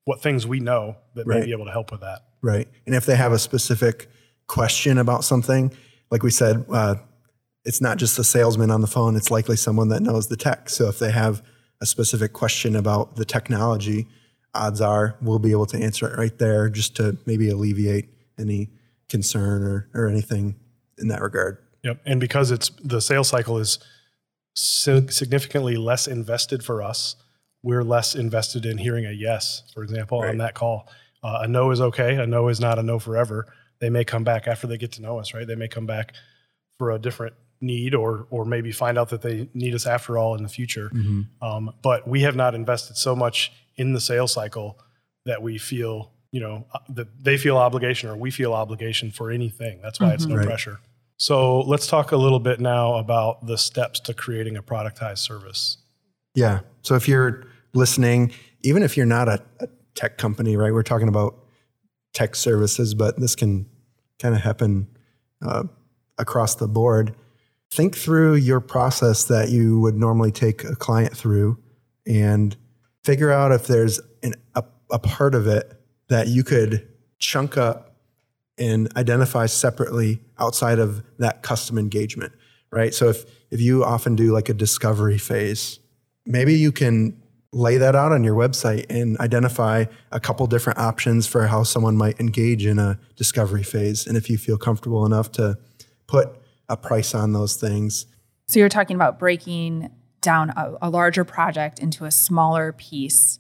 what 0.06 0.22
things 0.22 0.48
we 0.48 0.60
know 0.60 0.96
that 1.16 1.28
may 1.28 1.44
be 1.46 1.52
able 1.52 1.66
to 1.66 1.72
help 1.72 1.92
with 1.92 2.02
that. 2.02 2.22
Right. 2.42 2.68
And 2.86 2.96
if 2.96 3.06
they 3.06 3.16
have 3.16 3.32
a 3.32 3.40
specific 3.40 4.10
question 4.48 4.98
about 4.98 5.24
something, 5.24 5.72
like 6.10 6.24
we 6.24 6.32
said, 6.32 6.66
uh, 6.72 6.96
it's 7.66 7.82
not 7.82 7.98
just 7.98 8.18
the 8.18 8.24
salesman 8.24 8.72
on 8.72 8.82
the 8.82 8.88
phone, 8.88 9.16
it's 9.16 9.30
likely 9.30 9.56
someone 9.56 9.90
that 9.90 10.02
knows 10.02 10.28
the 10.28 10.38
tech. 10.38 10.70
So 10.70 10.88
if 10.88 11.00
they 11.00 11.12
have 11.12 11.44
a 11.82 11.86
specific 11.86 12.34
question 12.34 12.76
about 12.76 13.16
the 13.16 13.26
technology, 13.26 14.08
odds 14.54 14.82
are 14.82 15.16
we'll 15.22 15.40
be 15.40 15.52
able 15.52 15.66
to 15.68 15.78
answer 15.78 16.08
it 16.08 16.18
right 16.18 16.38
there 16.38 16.70
just 16.70 16.96
to 16.96 17.18
maybe 17.26 17.50
alleviate 17.50 18.10
any 18.38 18.70
concern 19.10 19.64
or, 19.64 19.90
or 19.94 20.08
anything 20.08 20.56
in 20.98 21.08
that 21.10 21.22
regard. 21.22 21.58
Yep. 21.84 22.02
And 22.06 22.20
because 22.20 22.52
it's 22.52 22.70
the 22.84 23.02
sales 23.02 23.30
cycle 23.30 23.58
is 23.58 23.80
significantly 24.56 25.78
less 25.78 26.08
invested 26.08 26.64
for 26.64 26.82
us, 26.84 27.16
we're 27.64 27.84
less 27.84 28.16
invested 28.16 28.66
in 28.66 28.78
hearing 28.78 29.06
a 29.06 29.12
yes, 29.12 29.64
for 29.74 29.84
example, 29.84 30.20
on 30.20 30.38
that 30.38 30.54
call. 30.54 30.88
Uh, 31.22 31.40
a 31.42 31.48
no 31.48 31.72
is 31.72 31.82
okay. 31.82 32.16
A 32.16 32.26
no 32.26 32.48
is 32.48 32.60
not 32.60 32.80
a 32.80 32.84
no 32.84 33.00
forever. 33.00 33.48
They 33.80 33.90
may 33.90 34.06
come 34.06 34.24
back 34.24 34.48
after 34.48 34.68
they 34.68 34.78
get 34.78 34.94
to 34.94 35.02
know 35.02 35.20
us, 35.20 35.34
right? 35.34 35.46
They 35.46 35.56
may 35.56 35.68
come 35.68 35.86
back 35.86 36.14
for 36.78 36.92
a 36.92 37.00
different 37.00 37.34
need 37.62 37.94
or 37.94 38.26
or 38.30 38.46
maybe 38.46 38.72
find 38.72 38.98
out 38.98 39.10
that 39.10 39.22
they 39.22 39.50
need 39.54 39.76
us 39.76 39.86
after 39.86 40.18
all 40.18 40.36
in 40.36 40.44
the 40.44 40.50
future. 40.50 40.90
Um, 41.42 41.74
but 41.82 42.08
we 42.08 42.22
have 42.22 42.36
not 42.36 42.56
invested 42.56 42.96
so 42.96 43.16
much 43.16 43.52
in 43.80 43.94
the 43.94 44.02
sales 44.02 44.34
cycle 44.34 44.78
that 45.26 45.42
we 45.42 45.58
feel, 45.58 46.12
you 46.32 46.40
know, 46.42 46.66
uh, 46.74 46.80
that 46.90 47.08
they 47.24 47.38
feel 47.38 47.58
obligation 47.58 48.10
or 48.10 48.16
we 48.18 48.30
feel 48.30 48.54
obligation 48.54 49.10
for 49.10 49.32
anything. 49.32 49.80
That's 49.82 50.00
why 50.00 50.14
it's 50.14 50.26
no 50.26 50.36
Right. 50.36 50.46
pressure. 50.46 50.80
So 51.18 51.62
let's 51.62 51.88
talk 51.88 52.12
a 52.12 52.18
little 52.18 52.40
bit 52.40 52.60
now 52.60 52.96
about 52.96 53.46
the 53.48 53.58
steps 53.58 54.00
to 54.02 54.14
creating 54.14 54.56
a 54.58 54.64
productized 54.64 55.20
service. 55.20 55.78
Yeah. 56.36 56.60
So 56.82 56.96
if 56.96 57.08
you're 57.08 57.46
listening, 57.74 58.32
even 58.62 58.84
if 58.84 58.96
you're 58.96 59.06
not 59.06 59.28
a, 59.28 59.42
a 59.60 59.68
tech 59.96 60.18
company, 60.18 60.56
right? 60.56 60.74
We're 60.74 60.84
talking 60.84 61.08
about 61.08 61.36
tech 62.14 62.36
services, 62.36 62.94
but 62.94 63.20
this 63.20 63.36
can 63.36 63.66
kind 64.20 64.36
of 64.36 64.42
happen 64.42 64.88
uh, 65.42 65.64
across 66.18 66.56
the 66.56 66.68
board. 66.68 67.16
Think 67.72 67.96
through 67.96 68.36
your 68.36 68.60
process 68.60 69.26
that 69.26 69.50
you 69.50 69.80
would 69.80 69.96
normally 69.96 70.32
take 70.32 70.64
a 70.64 70.76
client 70.76 71.16
through 71.16 71.58
and 72.08 72.56
figure 73.04 73.32
out 73.32 73.52
if 73.52 73.68
there's 73.68 74.00
an, 74.24 74.34
a, 74.56 74.64
a 74.92 75.00
part 75.00 75.36
of 75.36 75.48
it 75.48 75.72
that 76.10 76.28
you 76.28 76.44
could 76.44 76.88
chunk 77.20 77.58
up 77.58 77.98
and 78.58 78.92
identify 78.98 79.46
separately 79.46 80.20
outside 80.38 80.80
of 80.80 81.04
that 81.18 81.44
custom 81.44 81.78
engagement, 81.78 82.34
right? 82.72 82.94
So 82.94 83.10
if 83.10 83.26
if 83.52 83.60
you 83.62 83.84
often 83.84 84.16
do 84.16 84.32
like 84.32 84.50
a 84.50 84.54
discovery 84.54 85.18
phase, 85.18 85.80
maybe 86.26 86.54
you 86.54 86.72
can 86.72 87.22
lay 87.52 87.78
that 87.78 87.96
out 87.96 88.12
on 88.12 88.24
your 88.24 88.36
website 88.36 88.86
and 88.90 89.18
identify 89.20 89.86
a 90.12 90.20
couple 90.20 90.46
different 90.46 90.78
options 90.78 91.26
for 91.26 91.48
how 91.48 91.64
someone 91.64 91.98
might 91.98 92.20
engage 92.20 92.66
in 92.66 92.78
a 92.78 93.00
discovery 93.16 93.64
phase. 93.64 94.06
And 94.06 94.16
if 94.16 94.30
you 94.30 94.38
feel 94.38 94.58
comfortable 94.58 95.04
enough 95.06 95.32
to 95.34 95.58
put 96.06 96.30
a 96.68 96.78
price 96.78 97.16
on 97.16 97.34
those 97.34 97.56
things, 97.56 98.06
So 98.48 98.60
you're 98.60 98.70
talking 98.70 98.96
about 98.96 99.18
breaking 99.18 99.90
down 100.22 100.50
a, 100.52 100.78
a 100.82 100.90
larger 100.90 101.24
project 101.24 101.80
into 101.80 102.06
a 102.06 102.12
smaller 102.12 102.74
piece, 102.74 103.40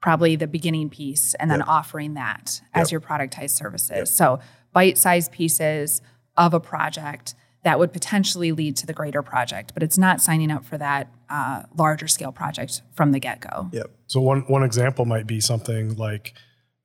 probably 0.00 0.36
the 0.36 0.46
beginning 0.46 0.90
piece, 0.90 1.34
and 1.34 1.50
then 1.50 1.62
offering 1.62 2.14
that 2.14 2.60
as 2.74 2.90
your 2.92 3.00
productized 3.00 3.50
services. 3.50 4.14
So 4.14 4.40
bite-sized 4.72 5.32
pieces 5.32 6.02
of 6.36 6.54
a 6.54 6.60
project 6.60 7.34
that 7.62 7.78
would 7.78 7.92
potentially 7.92 8.52
lead 8.52 8.76
to 8.76 8.86
the 8.86 8.92
greater 8.92 9.22
project, 9.22 9.72
but 9.74 9.82
it's 9.82 9.98
not 9.98 10.20
signing 10.20 10.52
up 10.52 10.64
for 10.64 10.78
that 10.78 11.12
uh, 11.28 11.62
larger 11.76 12.06
scale 12.06 12.30
project 12.30 12.82
from 12.94 13.10
the 13.10 13.18
get-go. 13.18 13.68
yep. 13.72 13.90
So 14.06 14.20
one 14.20 14.42
one 14.42 14.62
example 14.62 15.04
might 15.04 15.26
be 15.26 15.40
something 15.40 15.96
like 15.96 16.34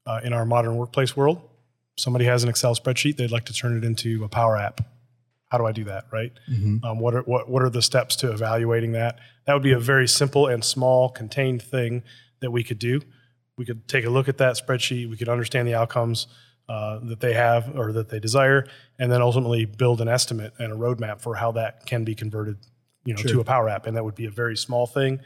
uh, 0.08 0.22
in 0.24 0.34
our 0.34 0.46
modern 0.46 0.78
workplace 0.78 1.16
world, 1.16 1.40
somebody 1.98 2.26
has 2.26 2.44
an 2.44 2.50
Excel 2.50 2.74
spreadsheet, 2.74 3.18
they'd 3.18 3.32
like 3.32 3.46
to 3.46 3.54
turn 3.54 3.78
it 3.78 3.84
into 3.84 4.24
a 4.24 4.30
Power 4.30 4.58
App. 4.58 4.82
How 5.52 5.58
do 5.58 5.66
I 5.66 5.74
do 5.74 5.84
that, 5.84 6.06
right? 6.14 6.32
Um, 6.86 7.00
what 7.00 7.14
are 7.14 7.24
what 7.24 7.50
what 7.50 7.62
are 7.62 7.70
the 7.70 7.82
steps 7.82 8.16
to 8.18 8.32
evaluating 8.32 8.94
that? 8.94 9.20
That 9.46 9.54
would 9.54 9.64
be 9.64 9.74
a 9.74 9.80
very 9.80 10.08
simple 10.08 10.48
and 10.48 10.64
small 10.64 11.10
contained 11.10 11.62
thing 11.62 12.04
that 12.40 12.52
we 12.52 12.64
could 12.64 12.80
do. 12.80 13.02
We 13.58 13.66
could 13.66 13.86
take 13.86 14.06
a 14.06 14.10
look 14.10 14.30
at 14.30 14.38
that 14.38 14.56
spreadsheet. 14.56 15.10
We 15.10 15.18
could 15.18 15.28
understand 15.28 15.68
the 15.68 15.76
outcomes 15.76 16.28
uh, 16.70 17.00
that 17.04 17.20
they 17.20 17.34
have 17.34 17.78
or 17.78 17.92
that 17.92 18.08
they 18.08 18.20
desire, 18.20 18.66
and 18.98 19.12
then 19.12 19.22
ultimately 19.22 19.66
build 19.66 20.00
an 20.00 20.08
estimate 20.08 20.54
and 20.58 20.72
a 20.72 20.76
roadmap 20.76 21.20
for 21.20 21.36
how 21.36 21.52
that 21.52 21.86
can 21.86 22.06
be 22.06 22.16
converted, 22.16 22.56
you 23.04 23.14
know, 23.14 23.22
to 23.22 23.42
a 23.42 23.44
Power 23.44 23.68
App. 23.68 23.88
And 23.88 23.98
that 23.98 24.06
would 24.06 24.16
be 24.16 24.28
a 24.28 24.32
very 24.32 24.56
small 24.56 24.88
thing, 24.88 25.20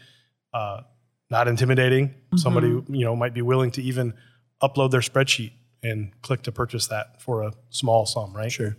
uh, 0.55 0.82
not 1.29 1.48
intimidating. 1.48 2.15
Somebody 2.36 2.70
you 2.70 3.05
know 3.05 3.15
might 3.15 3.36
be 3.36 3.44
willing 3.44 3.70
to 3.72 3.84
even 3.84 4.15
upload 4.60 4.89
their 4.89 5.01
spreadsheet 5.01 5.51
and 5.84 6.20
click 6.24 6.41
to 6.44 6.51
purchase 6.51 6.88
that 6.88 7.22
for 7.22 7.44
a 7.44 7.53
small 7.70 8.08
sum, 8.08 8.36
right? 8.36 8.51
Sure. 8.51 8.75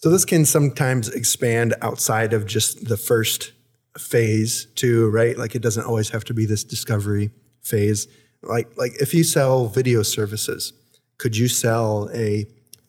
So 0.00 0.08
this 0.08 0.24
can 0.24 0.46
sometimes 0.46 1.10
expand 1.10 1.74
outside 1.82 2.32
of 2.32 2.46
just 2.46 2.88
the 2.88 2.96
first 2.96 3.52
phase 3.98 4.66
too, 4.74 5.10
right? 5.10 5.36
Like 5.36 5.54
it 5.54 5.60
doesn't 5.60 5.84
always 5.84 6.08
have 6.08 6.24
to 6.24 6.34
be 6.34 6.46
this 6.46 6.64
discovery 6.64 7.30
phase. 7.62 8.08
Like 8.42 8.76
like 8.78 8.92
if 8.98 9.12
you 9.12 9.24
sell 9.24 9.66
video 9.66 10.02
services, 10.02 10.72
could 11.18 11.36
you 11.36 11.48
sell 11.48 12.08
a 12.14 12.46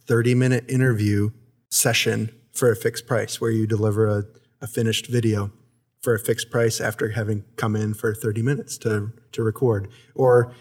30 0.08 0.36
minute 0.36 0.70
interview 0.70 1.32
session 1.70 2.34
for 2.54 2.72
a 2.72 2.78
fixed 2.78 3.08
price 3.08 3.42
where 3.42 3.52
you 3.52 3.68
deliver 3.68 4.08
a, 4.08 4.24
a 4.62 4.68
finished 4.68 5.08
video 5.08 5.52
for 6.00 6.14
a 6.14 6.20
fixed 6.20 6.50
price 6.50 6.80
after 6.80 7.10
having 7.10 7.44
come 7.58 7.76
in 7.76 7.94
for 7.94 8.16
30 8.16 8.42
minutes 8.42 8.78
to 8.80 9.12
to 9.34 9.44
record? 9.44 9.90
Or 10.16 10.54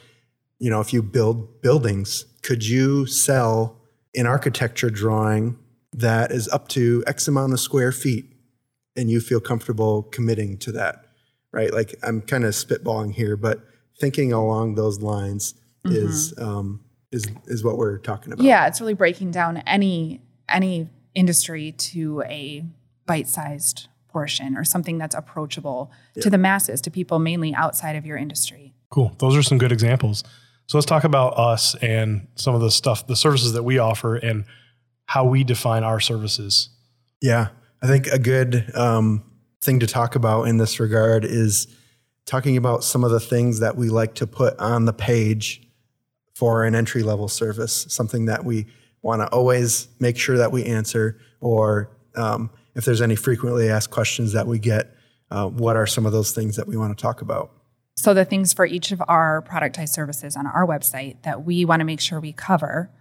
you 0.59 0.69
know, 0.69 0.81
if 0.81 0.93
you 0.93 1.01
build 1.01 1.63
buildings, 1.63 2.25
could 2.43 2.67
you 2.67 3.07
sell 3.07 3.77
an 4.17 4.27
architecture 4.27 4.91
drawing 4.91 5.57
that 5.93 6.31
is 6.31 6.49
up 6.49 6.69
to 6.69 7.03
X 7.07 7.29
amount 7.29 7.53
of 7.53 7.61
square 7.61 7.93
feet 7.93 8.27
and 8.97 9.11
you 9.11 9.21
feel 9.21 9.41
comfortable 9.41 10.03
committing 10.05 10.59
to 10.59 10.73
that, 10.73 11.07
right? 11.53 11.73
Like 11.73 11.95
I'm 12.03 12.21
kind 12.21 12.45
of 12.45 12.53
spitballing 12.53 13.13
here, 13.13 13.37
but 13.37 13.61
thinking 13.99 14.33
along 14.33 14.75
those 14.75 15.01
lines 15.01 15.55
is 15.85 16.35
um, 16.39 16.81
is 17.13 17.27
is 17.47 17.65
what 17.65 17.77
we're 17.77 17.99
talking 17.99 18.33
about. 18.33 18.45
Yeah, 18.45 18.67
it's 18.67 18.81
really 18.81 18.95
breaking 18.95 19.31
down 19.31 19.59
any 19.59 20.21
any 20.49 20.89
industry 21.15 21.73
to 21.73 22.23
a 22.27 22.65
bite-sized 23.07 23.89
portion 24.09 24.57
or 24.57 24.65
something 24.65 24.99
that's 24.99 25.15
approachable 25.15 25.91
to 26.21 26.31
the 26.31 26.39
masses, 26.39 26.81
to 26.83 26.91
people 26.91 27.19
mainly 27.19 27.55
outside 27.55 27.97
of 27.97 28.05
your 28.05 28.17
industry. 28.17 28.75
Cool. 28.91 29.15
Those 29.19 29.37
are 29.37 29.43
some 29.43 29.59
good 29.59 29.73
examples. 29.73 30.25
So 30.67 30.79
let's 30.79 30.87
talk 30.87 31.05
about 31.05 31.37
us 31.39 31.75
and 31.77 32.27
some 32.35 32.55
of 32.55 32.61
the 32.61 32.71
stuff, 32.71 33.07
the 33.07 33.17
services 33.17 33.53
that 33.55 33.63
we 33.63 33.79
offer, 33.79 34.17
and 34.17 34.45
how 35.11 35.25
we 35.25 35.43
define 35.43 35.83
our 35.83 35.99
services. 35.99 36.69
Yeah, 37.21 37.49
I 37.83 37.89
think 37.89 38.07
a 38.07 38.19
good 38.21 38.71
um, 38.77 39.25
thing 39.61 39.81
to 39.81 39.87
talk 39.89 40.15
about 40.15 40.45
in 40.45 40.59
this 40.59 40.79
regard 40.79 41.25
is 41.25 41.67
talking 42.27 42.57
about 42.57 42.85
some 42.85 43.03
of 43.03 43.11
the 43.11 43.19
things 43.19 43.59
that 43.59 43.77
we 43.77 43.89
like 43.89 44.15
to 44.15 44.27
put 44.29 44.57
on 44.61 44.85
the 44.85 44.93
page 44.93 45.67
for 46.33 46.63
an 46.63 46.77
entry 46.77 47.03
level 47.03 47.27
service, 47.27 47.87
something 47.89 48.27
that 48.27 48.45
we 48.45 48.67
want 49.03 49.21
to 49.21 49.27
always 49.31 49.89
make 49.99 50.17
sure 50.17 50.39
that 50.39 50.53
we 50.53 50.65
answer, 50.65 51.19
or 51.41 51.91
um, 52.15 52.49
if 52.77 52.85
there's 52.85 53.03
any 53.03 53.17
frequently 53.17 53.69
asked 53.69 53.91
questions 53.91 54.33
that 54.35 54.47
we 54.47 54.61
get, 54.61 54.95
uh, 55.33 55.49
what 55.49 55.75
are 55.75 55.89
some 55.89 56.07
of 56.07 56.13
those 56.13 56.31
things 56.31 56.55
that 56.55 56.69
we 56.69 56.77
want 56.77 56.97
to 56.97 57.03
talk 57.03 57.21
about? 57.21 57.51
So 57.97 58.15
the 58.15 58.25
things 58.25 58.53
for 58.53 58.65
each 58.65 58.93
of 58.93 59.03
our 59.09 59.43
productized 59.43 59.89
services 59.89 60.37
on 60.37 60.47
our 60.47 60.65
website 60.65 61.21
that 61.23 61.43
we 61.45 61.65
want 61.65 61.81
to 61.81 61.85
make 61.85 62.01
sure 62.01 62.21
we 62.21 62.33
cover 62.33 62.93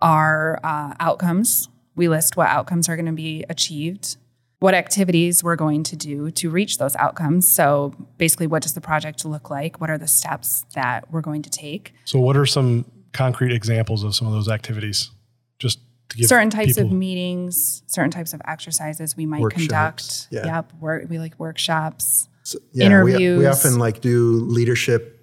are 0.00 0.58
uh, 0.62 0.94
outcomes. 1.00 1.68
We 1.94 2.08
list 2.08 2.36
what 2.36 2.48
outcomes 2.48 2.88
are 2.88 2.96
going 2.96 3.06
to 3.06 3.12
be 3.12 3.44
achieved, 3.48 4.16
what 4.58 4.74
activities 4.74 5.42
we're 5.42 5.56
going 5.56 5.82
to 5.84 5.96
do 5.96 6.30
to 6.32 6.50
reach 6.50 6.78
those 6.78 6.94
outcomes. 6.96 7.50
So 7.50 7.94
basically, 8.18 8.46
what 8.46 8.62
does 8.62 8.74
the 8.74 8.80
project 8.80 9.24
look 9.24 9.48
like? 9.50 9.80
What 9.80 9.88
are 9.90 9.98
the 9.98 10.06
steps 10.08 10.64
that 10.74 11.10
we're 11.10 11.22
going 11.22 11.42
to 11.42 11.50
take? 11.50 11.94
So, 12.04 12.18
what 12.18 12.36
are 12.36 12.46
some 12.46 12.84
concrete 13.12 13.52
examples 13.52 14.04
of 14.04 14.14
some 14.14 14.26
of 14.26 14.34
those 14.34 14.48
activities? 14.48 15.10
Just 15.58 15.78
to 16.10 16.18
give 16.18 16.26
certain 16.28 16.50
types 16.50 16.74
people, 16.74 16.90
of 16.90 16.92
meetings, 16.92 17.82
certain 17.86 18.10
types 18.10 18.34
of 18.34 18.42
exercises 18.46 19.16
we 19.16 19.24
might 19.24 19.40
Workshops, 19.40 20.26
conduct. 20.26 20.46
yeah. 20.46 20.56
Yep, 20.56 20.72
work, 20.80 21.06
we 21.08 21.18
like 21.18 21.38
workshops. 21.38 22.28
So, 22.42 22.58
yeah, 22.72 23.02
we- 23.02 23.16
We, 23.38 23.46
often 23.46 23.78
like 23.78 24.02
do 24.02 24.32
leadership 24.44 25.15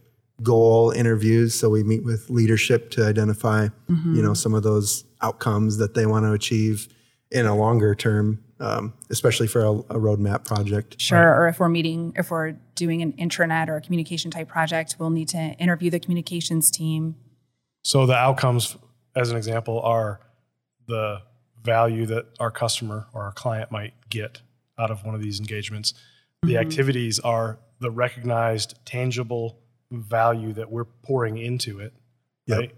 goal 0.43 0.91
interviews. 0.91 1.56
So 1.56 1.69
we 1.69 1.84
meet 1.84 2.03
with 2.03 2.29
leadership 2.29 2.91
to 2.91 3.06
identify, 3.06 3.69
you 3.88 4.21
know, 4.21 4.34
some 4.34 4.53
of 4.53 4.63
those 4.63 5.06
outcomes 5.21 5.77
that 5.77 5.93
they 5.93 6.06
want 6.06 6.25
to 6.25 6.34
achieve 6.34 6.88
in 7.32 7.45
a 7.45 7.56
longer 7.56 7.95
term, 7.95 8.43
um, 8.60 8.93
especially 9.10 9.47
for 9.47 9.63
a, 9.63 9.71
a 9.71 9.99
roadmap 9.99 10.45
project. 10.45 11.01
Sure. 11.01 11.41
Or 11.41 11.47
if 11.47 11.60
we're 11.60 11.69
meeting, 11.69 12.13
if 12.15 12.29
we're 12.29 12.51
doing 12.75 13.01
an 13.01 13.13
intranet 13.13 13.67
or 13.69 13.77
a 13.77 13.82
communication 13.82 14.29
type 14.29 14.47
project, 14.47 14.97
we'll 14.99 15.10
need 15.10 15.29
to 15.29 15.38
interview 15.38 15.89
the 15.89 15.99
communications 15.99 16.69
team. 16.69 17.15
So, 17.84 18.06
the 18.06 18.15
outcomes, 18.15 18.77
as 19.15 19.32
an 19.32 19.38
example, 19.38 19.82
are 19.82 20.21
the 20.88 21.21
value 21.63 22.06
that 22.06 22.25
our 22.39 22.51
customer 22.51 23.08
or 23.13 23.23
our 23.23 23.32
client 23.32 23.71
might 23.71 23.93
get 24.10 24.41
out 24.77 24.91
of 24.91 25.03
one 25.03 25.15
of 25.15 25.21
these 25.21 25.39
engagements. 25.39 25.93
The 26.43 26.58
activities 26.58 27.19
are 27.19 27.60
the 27.79 27.89
recognized, 27.89 28.75
tangible 28.86 29.62
value 30.01 30.53
that 30.53 30.71
we're 30.71 30.86
pouring 30.86 31.38
into 31.38 31.79
it. 31.79 31.93
Yep. 32.47 32.60
Right. 32.60 32.75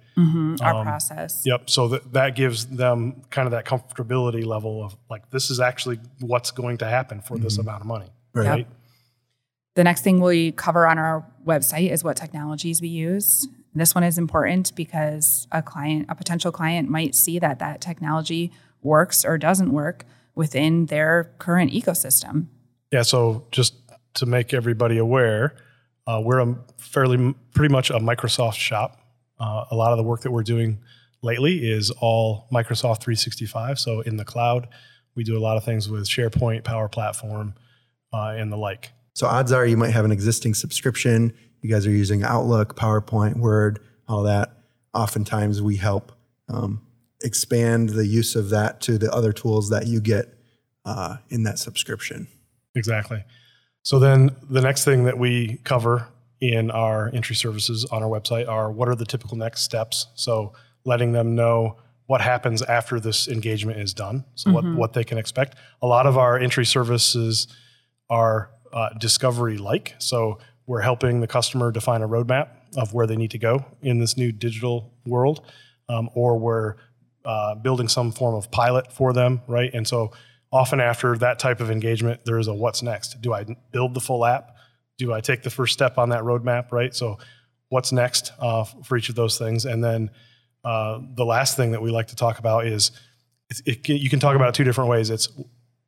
Our 0.61 0.75
Um, 0.75 0.85
process. 0.85 1.41
Yep. 1.43 1.69
So 1.69 1.87
that, 1.87 2.13
that 2.13 2.35
gives 2.35 2.67
them 2.67 3.23
kind 3.31 3.47
of 3.47 3.51
that 3.51 3.65
comfortability 3.65 4.45
level 4.45 4.83
of 4.83 4.95
like, 5.09 5.31
this 5.31 5.49
is 5.49 5.59
actually 5.59 5.99
what's 6.19 6.51
going 6.51 6.77
to 6.77 6.85
happen 6.85 7.19
for 7.21 7.37
this 7.37 7.57
amount 7.57 7.81
of 7.81 7.87
money. 7.87 8.11
Right. 8.33 8.47
Right. 8.47 8.67
The 9.73 9.83
next 9.83 10.01
thing 10.01 10.21
we 10.21 10.51
cover 10.51 10.85
on 10.85 10.99
our 10.99 11.25
website 11.45 11.91
is 11.91 12.03
what 12.03 12.15
technologies 12.15 12.79
we 12.79 12.89
use. 12.89 13.47
This 13.73 13.95
one 13.95 14.03
is 14.03 14.17
important 14.17 14.73
because 14.75 15.47
a 15.51 15.61
client, 15.61 16.05
a 16.09 16.15
potential 16.15 16.51
client 16.51 16.89
might 16.89 17.15
see 17.15 17.39
that 17.39 17.59
that 17.59 17.81
technology 17.81 18.51
works 18.83 19.25
or 19.25 19.37
doesn't 19.37 19.71
work 19.73 20.05
within 20.35 20.85
their 20.85 21.31
current 21.39 21.71
ecosystem. 21.71 22.47
Yeah. 22.91 23.01
So 23.01 23.47
just 23.51 23.73
to 24.13 24.25
make 24.25 24.53
everybody 24.53 24.97
aware, 24.97 25.55
uh, 26.07 26.21
we're 26.23 26.39
a 26.39 26.55
fairly 26.77 27.33
pretty 27.53 27.71
much 27.71 27.89
a 27.89 27.99
Microsoft 27.99 28.55
shop. 28.55 28.99
Uh, 29.39 29.65
a 29.71 29.75
lot 29.75 29.91
of 29.91 29.97
the 29.97 30.03
work 30.03 30.21
that 30.21 30.31
we're 30.31 30.43
doing 30.43 30.79
lately 31.21 31.69
is 31.69 31.91
all 31.91 32.47
Microsoft 32.51 33.01
365. 33.01 33.79
So 33.79 34.01
in 34.01 34.17
the 34.17 34.25
cloud, 34.25 34.67
we 35.15 35.23
do 35.23 35.37
a 35.37 35.39
lot 35.39 35.57
of 35.57 35.63
things 35.63 35.89
with 35.89 36.05
SharePoint, 36.05 36.63
Power 36.63 36.87
Platform, 36.87 37.55
uh, 38.13 38.35
and 38.37 38.51
the 38.51 38.57
like. 38.57 38.91
So 39.13 39.27
odds 39.27 39.51
are 39.51 39.65
you 39.65 39.77
might 39.77 39.91
have 39.91 40.05
an 40.05 40.11
existing 40.11 40.53
subscription. 40.53 41.33
You 41.61 41.69
guys 41.69 41.87
are 41.87 41.91
using 41.91 42.23
Outlook, 42.23 42.75
PowerPoint, 42.75 43.37
Word, 43.37 43.79
all 44.07 44.23
that. 44.23 44.51
Oftentimes 44.93 45.61
we 45.61 45.77
help 45.77 46.11
um, 46.47 46.85
expand 47.23 47.89
the 47.89 48.05
use 48.05 48.35
of 48.35 48.49
that 48.49 48.81
to 48.81 48.97
the 48.97 49.11
other 49.11 49.33
tools 49.33 49.69
that 49.69 49.87
you 49.87 49.99
get 49.99 50.37
uh, 50.85 51.17
in 51.29 51.43
that 51.43 51.57
subscription. 51.59 52.27
Exactly. 52.75 53.23
So 53.85 53.99
then 53.99 54.35
the 54.49 54.61
next 54.61 54.83
thing 54.83 55.03
that 55.03 55.19
we 55.19 55.59
cover 55.63 56.07
in 56.41 56.71
our 56.71 57.11
entry 57.13 57.35
services 57.35 57.85
on 57.85 58.01
our 58.01 58.09
website 58.09 58.47
are 58.49 58.71
what 58.71 58.89
are 58.89 58.95
the 58.95 59.05
typical 59.05 59.37
next 59.37 59.61
steps. 59.61 60.07
So 60.15 60.53
letting 60.85 61.11
them 61.11 61.35
know 61.35 61.77
what 62.07 62.19
happens 62.19 62.63
after 62.63 62.99
this 62.99 63.27
engagement 63.27 63.79
is 63.79 63.93
done. 63.93 64.25
So 64.33 64.49
mm-hmm. 64.49 64.69
what, 64.69 64.75
what 64.75 64.93
they 64.93 65.03
can 65.03 65.19
expect. 65.19 65.55
A 65.83 65.87
lot 65.87 66.07
of 66.07 66.17
our 66.17 66.39
entry 66.39 66.65
services 66.65 67.47
are 68.09 68.49
uh, 68.73 68.89
discovery 68.99 69.59
like. 69.59 69.93
So 69.99 70.39
we're 70.65 70.81
helping 70.81 71.21
the 71.21 71.27
customer 71.27 71.71
define 71.71 72.01
a 72.01 72.07
roadmap 72.07 72.49
of 72.75 72.91
where 72.91 73.05
they 73.05 73.15
need 73.15 73.31
to 73.31 73.39
go 73.39 73.65
in 73.83 73.99
this 73.99 74.17
new 74.17 74.31
digital 74.31 74.93
world, 75.05 75.45
um, 75.89 76.09
or 76.15 76.39
we're 76.39 76.75
uh, 77.23 77.53
building 77.53 77.87
some 77.87 78.11
form 78.11 78.33
of 78.33 78.49
pilot 78.49 78.91
for 78.91 79.13
them, 79.13 79.41
right? 79.47 79.71
And 79.75 79.87
so 79.87 80.11
often 80.51 80.79
after 80.79 81.17
that 81.17 81.39
type 81.39 81.59
of 81.59 81.71
engagement, 81.71 82.21
there 82.25 82.39
is 82.39 82.47
a 82.47 82.53
what's 82.53 82.81
next. 82.81 83.21
Do 83.21 83.33
I 83.33 83.45
build 83.71 83.93
the 83.93 83.99
full 83.99 84.25
app? 84.25 84.55
Do 84.97 85.13
I 85.13 85.21
take 85.21 85.43
the 85.43 85.49
first 85.49 85.73
step 85.73 85.97
on 85.97 86.09
that 86.09 86.23
roadmap, 86.23 86.71
right? 86.71 86.95
So 86.95 87.17
what's 87.69 87.91
next 87.91 88.31
uh, 88.39 88.63
for 88.63 88.97
each 88.97 89.09
of 89.09 89.15
those 89.15 89.37
things? 89.37 89.65
And 89.65 89.83
then 89.83 90.11
uh, 90.63 90.99
the 91.13 91.25
last 91.25 91.57
thing 91.57 91.71
that 91.71 91.81
we 91.81 91.91
like 91.91 92.07
to 92.07 92.15
talk 92.15 92.39
about 92.39 92.65
is 92.65 92.91
it, 93.49 93.87
it, 93.89 93.89
you 93.89 94.09
can 94.09 94.19
talk 94.19 94.35
about 94.35 94.49
it 94.49 94.55
two 94.55 94.63
different 94.63 94.89
ways. 94.89 95.09
It's 95.09 95.29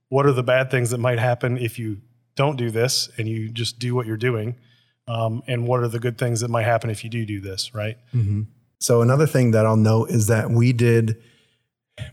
what 0.09 0.25
are 0.25 0.33
the 0.33 0.43
bad 0.43 0.69
things 0.69 0.91
that 0.91 0.99
might 0.99 1.19
happen 1.19 1.57
if 1.57 1.79
you 1.79 2.01
don't 2.35 2.55
do 2.55 2.69
this 2.69 3.09
and 3.17 3.27
you 3.27 3.49
just 3.49 3.79
do 3.79 3.95
what 3.95 4.05
you're 4.05 4.17
doing, 4.17 4.55
um, 5.07 5.41
and 5.47 5.67
what 5.67 5.81
are 5.81 5.87
the 5.87 5.99
good 5.99 6.17
things 6.17 6.41
that 6.41 6.49
might 6.49 6.65
happen 6.65 6.89
if 6.89 7.03
you 7.03 7.09
do 7.09 7.25
do 7.25 7.39
this, 7.39 7.73
right? 7.73 7.97
Mm-hmm. 8.13 8.43
So 8.79 9.01
another 9.01 9.25
thing 9.25 9.51
that 9.51 9.65
I'll 9.65 9.75
note 9.75 10.11
is 10.11 10.27
that 10.27 10.51
we 10.51 10.71
did 10.73 11.17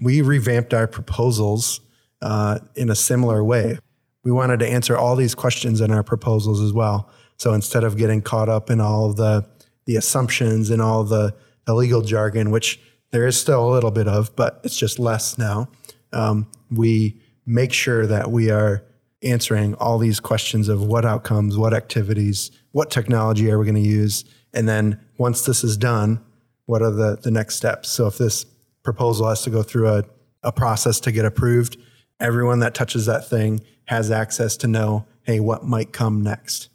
we 0.00 0.22
revamped 0.22 0.72
our 0.72 0.86
proposals 0.86 1.80
uh, 2.24 2.58
in 2.74 2.90
a 2.90 2.94
similar 2.94 3.44
way. 3.44 3.78
We 4.24 4.32
wanted 4.32 4.58
to 4.60 4.66
answer 4.66 4.96
all 4.96 5.14
these 5.14 5.34
questions 5.34 5.80
in 5.80 5.90
our 5.90 6.02
proposals 6.02 6.60
as 6.62 6.72
well. 6.72 7.10
So 7.36 7.52
instead 7.52 7.84
of 7.84 7.96
getting 7.98 8.22
caught 8.22 8.48
up 8.48 8.70
in 8.70 8.80
all 8.80 9.12
the 9.12 9.46
the 9.86 9.96
assumptions 9.96 10.70
and 10.70 10.80
all 10.80 11.04
the, 11.04 11.34
the 11.66 11.74
legal 11.74 12.00
jargon, 12.00 12.50
which 12.50 12.80
there 13.10 13.26
is 13.26 13.38
still 13.38 13.68
a 13.68 13.70
little 13.70 13.90
bit 13.90 14.08
of, 14.08 14.34
but 14.34 14.62
it's 14.64 14.78
just 14.78 14.98
less 14.98 15.36
now. 15.36 15.68
Um, 16.10 16.46
we 16.70 17.20
make 17.44 17.70
sure 17.70 18.06
that 18.06 18.30
we 18.30 18.50
are 18.50 18.82
answering 19.22 19.74
all 19.74 19.98
these 19.98 20.20
questions 20.20 20.70
of 20.70 20.82
what 20.86 21.04
outcomes, 21.04 21.58
what 21.58 21.74
activities, 21.74 22.50
what 22.72 22.90
technology 22.90 23.50
are 23.50 23.58
we 23.58 23.66
going 23.66 23.74
to 23.74 23.80
use, 23.82 24.24
and 24.54 24.66
then 24.66 24.98
once 25.18 25.44
this 25.44 25.62
is 25.62 25.76
done, 25.76 26.24
what 26.64 26.80
are 26.80 26.90
the 26.90 27.18
the 27.22 27.30
next 27.30 27.56
steps? 27.56 27.90
So 27.90 28.06
if 28.06 28.16
this 28.16 28.46
proposal 28.82 29.28
has 29.28 29.42
to 29.42 29.50
go 29.50 29.62
through 29.62 29.88
a, 29.88 30.04
a 30.42 30.52
process 30.52 30.98
to 31.00 31.12
get 31.12 31.26
approved, 31.26 31.76
everyone 32.20 32.60
that 32.60 32.74
touches 32.74 33.06
that 33.06 33.28
thing 33.28 33.62
has 33.86 34.10
access 34.10 34.56
to 34.58 34.68
know, 34.68 35.06
hey, 35.22 35.40
what 35.40 35.64
might 35.64 35.92
come 35.92 36.22
next. 36.22 36.68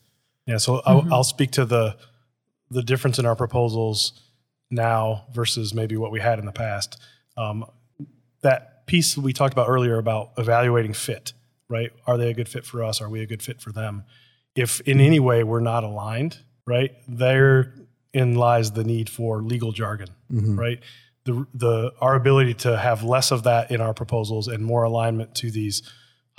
Yeah, 0.45 0.57
so 0.57 0.77
mm-hmm. 0.77 0.89
I'll, 0.89 1.13
I'll 1.15 1.23
speak 1.23 1.51
to 1.51 1.65
the 1.65 1.95
the 2.71 2.83
difference 2.83 3.17
in 3.17 3.25
our 3.25 3.35
proposals 3.35 4.13
now 4.69 5.25
versus 5.33 5.73
maybe 5.73 5.97
what 5.97 6.11
we 6.11 6.19
had 6.19 6.37
in 6.37 6.45
the 6.45 6.51
past. 6.51 7.01
Um, 7.35 7.65
that 8.41 8.85
piece 8.85 9.17
we 9.17 9.33
talked 9.33 9.53
about 9.53 9.67
earlier 9.69 9.97
about 9.97 10.31
evaluating 10.37 10.93
fit, 10.93 11.33
right? 11.67 11.91
Are 12.05 12.17
they 12.17 12.29
a 12.29 12.33
good 12.33 12.47
fit 12.47 12.65
for 12.65 12.83
us? 12.83 13.01
Are 13.01 13.09
we 13.09 13.21
a 13.21 13.25
good 13.25 13.41
fit 13.41 13.61
for 13.61 13.71
them? 13.71 14.03
If 14.55 14.81
in 14.81 14.99
any 14.99 15.19
way 15.19 15.43
we're 15.43 15.59
not 15.61 15.83
aligned, 15.83 16.39
right, 16.67 16.91
therein 17.07 17.87
lies 18.13 18.71
the 18.71 18.83
need 18.83 19.09
for 19.09 19.41
legal 19.41 19.71
jargon, 19.71 20.09
mm-hmm. 20.31 20.59
right? 20.59 20.79
The, 21.25 21.45
the 21.53 21.91
our 21.99 22.15
ability 22.15 22.53
to 22.55 22.77
have 22.77 23.03
less 23.03 23.31
of 23.31 23.43
that 23.43 23.71
in 23.71 23.81
our 23.81 23.93
proposals 23.93 24.47
and 24.47 24.65
more 24.65 24.83
alignment 24.83 25.35
to 25.35 25.51
these 25.51 25.83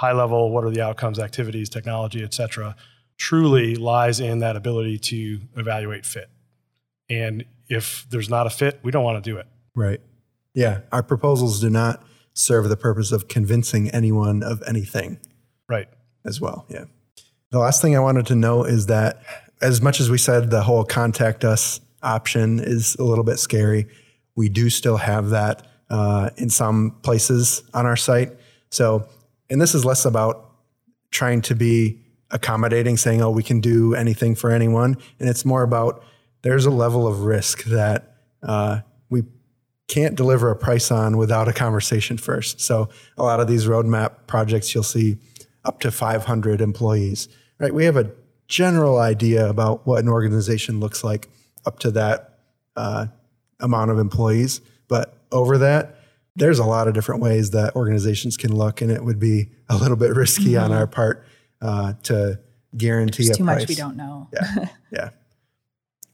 high 0.00 0.12
level 0.12 0.50
what 0.50 0.64
are 0.64 0.70
the 0.70 0.80
outcomes 0.80 1.18
activities 1.18 1.68
technology 1.68 2.24
et 2.24 2.32
cetera 2.32 2.74
truly 3.18 3.76
lies 3.76 4.18
in 4.18 4.38
that 4.38 4.56
ability 4.56 4.98
to 4.98 5.38
evaluate 5.56 6.06
fit. 6.06 6.30
And 7.10 7.44
if 7.68 8.06
there's 8.08 8.30
not 8.30 8.46
a 8.46 8.50
fit 8.50 8.80
we 8.82 8.90
don't 8.90 9.04
want 9.04 9.22
to 9.22 9.30
do 9.30 9.36
it. 9.36 9.46
Right. 9.76 10.00
Yeah 10.54 10.80
our 10.90 11.02
proposals 11.02 11.60
do 11.60 11.68
not 11.68 12.02
serve 12.32 12.70
the 12.70 12.76
purpose 12.76 13.12
of 13.12 13.28
convincing 13.28 13.90
anyone 13.90 14.42
of 14.42 14.62
anything. 14.66 15.20
Right. 15.68 15.88
As 16.24 16.40
well 16.40 16.64
yeah. 16.70 16.84
The 17.50 17.58
last 17.58 17.82
thing 17.82 17.94
i 17.94 18.00
wanted 18.00 18.26
to 18.26 18.34
know 18.34 18.64
is 18.64 18.86
that 18.86 19.22
as 19.60 19.82
much 19.82 20.00
as 20.00 20.08
we 20.08 20.16
said 20.16 20.50
the 20.50 20.62
whole 20.62 20.84
contact 20.84 21.44
us 21.44 21.82
option 22.02 22.58
is 22.58 22.96
a 22.98 23.04
little 23.04 23.24
bit 23.24 23.38
scary 23.38 23.86
we 24.40 24.48
do 24.48 24.70
still 24.70 24.96
have 24.96 25.30
that 25.30 25.66
uh, 25.90 26.30
in 26.36 26.48
some 26.48 26.96
places 27.02 27.62
on 27.74 27.86
our 27.86 27.96
site 27.96 28.30
so 28.70 29.06
and 29.50 29.60
this 29.60 29.74
is 29.74 29.84
less 29.84 30.04
about 30.04 30.50
trying 31.10 31.42
to 31.42 31.54
be 31.54 31.98
accommodating, 32.30 32.96
saying, 32.96 33.20
oh, 33.20 33.30
we 33.30 33.42
can 33.42 33.60
do 33.60 33.94
anything 33.94 34.34
for 34.34 34.50
anyone. 34.50 34.96
And 35.18 35.28
it's 35.28 35.44
more 35.44 35.62
about 35.62 36.04
there's 36.42 36.66
a 36.66 36.70
level 36.70 37.06
of 37.06 37.22
risk 37.22 37.64
that 37.64 38.16
uh, 38.42 38.80
we 39.10 39.24
can't 39.88 40.14
deliver 40.14 40.50
a 40.50 40.56
price 40.56 40.90
on 40.90 41.16
without 41.16 41.48
a 41.48 41.52
conversation 41.52 42.16
first. 42.16 42.60
So 42.60 42.88
a 43.18 43.22
lot 43.22 43.40
of 43.40 43.48
these 43.48 43.66
roadmap 43.66 44.26
projects, 44.26 44.72
you'll 44.74 44.84
see 44.84 45.18
up 45.64 45.80
to 45.80 45.90
500 45.90 46.60
employees, 46.60 47.28
right? 47.58 47.74
We 47.74 47.84
have 47.84 47.96
a 47.96 48.12
general 48.46 48.98
idea 48.98 49.48
about 49.48 49.86
what 49.86 50.02
an 50.02 50.08
organization 50.08 50.80
looks 50.80 51.04
like 51.04 51.28
up 51.66 51.80
to 51.80 51.90
that 51.90 52.38
uh, 52.76 53.06
amount 53.60 53.90
of 53.90 53.98
employees. 53.98 54.60
But 54.88 55.16
over 55.30 55.58
that, 55.58 55.96
there's 56.36 56.58
a 56.58 56.64
lot 56.64 56.88
of 56.88 56.94
different 56.94 57.20
ways 57.20 57.50
that 57.50 57.76
organizations 57.76 58.36
can 58.36 58.54
look, 58.54 58.80
and 58.80 58.90
it 58.90 59.04
would 59.04 59.18
be 59.18 59.50
a 59.68 59.76
little 59.76 59.96
bit 59.96 60.14
risky 60.14 60.52
mm-hmm. 60.52 60.64
on 60.64 60.72
our 60.72 60.86
part 60.86 61.24
uh, 61.60 61.94
to 62.04 62.40
guarantee 62.76 63.24
There's 63.24 63.36
a 63.36 63.38
too 63.38 63.44
price. 63.44 63.62
much 63.62 63.68
we 63.68 63.74
don't 63.74 63.96
know. 63.96 64.28
Yeah, 64.32 64.68
yeah. 64.92 65.10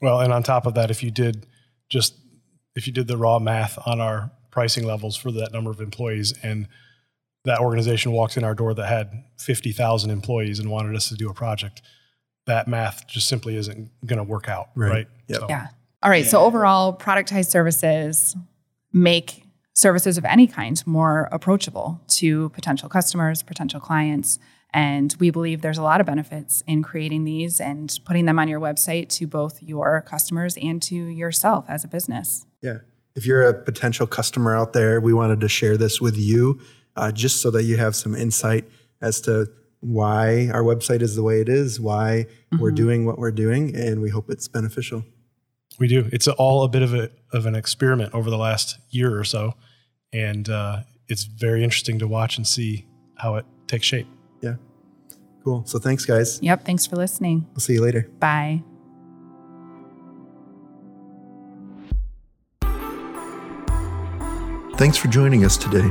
Well, 0.00 0.20
and 0.20 0.32
on 0.32 0.42
top 0.42 0.66
of 0.66 0.74
that, 0.74 0.90
if 0.90 1.02
you 1.02 1.10
did 1.10 1.46
just 1.88 2.14
if 2.74 2.86
you 2.86 2.92
did 2.92 3.06
the 3.06 3.16
raw 3.16 3.38
math 3.38 3.78
on 3.86 4.00
our 4.00 4.30
pricing 4.50 4.84
levels 4.84 5.16
for 5.16 5.30
that 5.32 5.52
number 5.52 5.70
of 5.70 5.80
employees, 5.80 6.34
and 6.42 6.68
that 7.44 7.60
organization 7.60 8.12
walked 8.12 8.36
in 8.36 8.44
our 8.44 8.54
door 8.54 8.74
that 8.74 8.86
had 8.86 9.24
fifty 9.38 9.72
thousand 9.72 10.10
employees 10.10 10.58
and 10.58 10.70
wanted 10.70 10.96
us 10.96 11.08
to 11.08 11.14
do 11.14 11.28
a 11.28 11.34
project, 11.34 11.82
that 12.46 12.68
math 12.68 13.06
just 13.06 13.28
simply 13.28 13.56
isn't 13.56 13.90
going 14.04 14.18
to 14.18 14.24
work 14.24 14.48
out, 14.48 14.70
right? 14.74 14.90
right? 14.90 15.08
Yep. 15.28 15.40
So. 15.40 15.46
Yeah. 15.48 15.68
All 16.02 16.10
right. 16.10 16.24
Yeah. 16.24 16.30
So 16.30 16.40
overall, 16.40 16.96
productized 16.96 17.50
services 17.50 18.36
make 18.92 19.42
services 19.74 20.16
of 20.16 20.24
any 20.24 20.46
kind 20.46 20.82
more 20.86 21.28
approachable 21.32 22.00
to 22.08 22.48
potential 22.50 22.88
customers, 22.88 23.42
potential 23.42 23.80
clients. 23.80 24.38
And 24.72 25.14
we 25.20 25.30
believe 25.30 25.60
there's 25.60 25.78
a 25.78 25.82
lot 25.82 26.00
of 26.00 26.06
benefits 26.06 26.62
in 26.66 26.82
creating 26.82 27.24
these 27.24 27.60
and 27.60 27.98
putting 28.04 28.24
them 28.24 28.38
on 28.38 28.48
your 28.48 28.60
website 28.60 29.08
to 29.10 29.26
both 29.26 29.62
your 29.62 30.02
customers 30.02 30.56
and 30.56 30.82
to 30.82 30.94
yourself 30.94 31.66
as 31.68 31.84
a 31.84 31.88
business. 31.88 32.46
Yeah. 32.62 32.78
If 33.14 33.26
you're 33.26 33.42
a 33.42 33.54
potential 33.54 34.06
customer 34.06 34.54
out 34.54 34.72
there, 34.72 35.00
we 35.00 35.12
wanted 35.14 35.40
to 35.40 35.48
share 35.48 35.76
this 35.76 36.00
with 36.00 36.16
you 36.16 36.60
uh, 36.96 37.12
just 37.12 37.40
so 37.40 37.50
that 37.52 37.64
you 37.64 37.76
have 37.76 37.94
some 37.96 38.14
insight 38.14 38.68
as 39.00 39.20
to 39.22 39.46
why 39.80 40.48
our 40.52 40.62
website 40.62 41.02
is 41.02 41.16
the 41.16 41.22
way 41.22 41.40
it 41.40 41.48
is, 41.48 41.80
why 41.80 42.26
mm-hmm. 42.28 42.62
we're 42.62 42.70
doing 42.70 43.06
what 43.06 43.18
we're 43.18 43.30
doing, 43.30 43.74
and 43.74 44.00
we 44.00 44.10
hope 44.10 44.30
it's 44.30 44.48
beneficial. 44.48 45.04
We 45.78 45.88
do. 45.88 46.08
It's 46.12 46.26
all 46.28 46.64
a 46.64 46.68
bit 46.68 46.82
of 46.82 46.94
a 46.94 47.10
of 47.32 47.46
an 47.46 47.54
experiment 47.54 48.14
over 48.14 48.30
the 48.30 48.38
last 48.38 48.78
year 48.90 49.18
or 49.18 49.24
so 49.24 49.54
and 50.12 50.48
uh, 50.48 50.80
it's 51.08 51.24
very 51.24 51.62
interesting 51.62 51.98
to 51.98 52.08
watch 52.08 52.36
and 52.36 52.46
see 52.46 52.86
how 53.16 53.36
it 53.36 53.44
takes 53.66 53.86
shape. 53.86 54.06
Yeah. 54.40 54.56
Cool. 55.44 55.64
So 55.66 55.78
thanks, 55.78 56.04
guys. 56.04 56.40
Yep. 56.42 56.64
Thanks 56.64 56.86
for 56.86 56.96
listening. 56.96 57.46
We'll 57.50 57.60
see 57.60 57.74
you 57.74 57.82
later. 57.82 58.08
Bye. 58.18 58.62
Thanks 64.76 64.98
for 64.98 65.08
joining 65.08 65.44
us 65.44 65.56
today. 65.56 65.90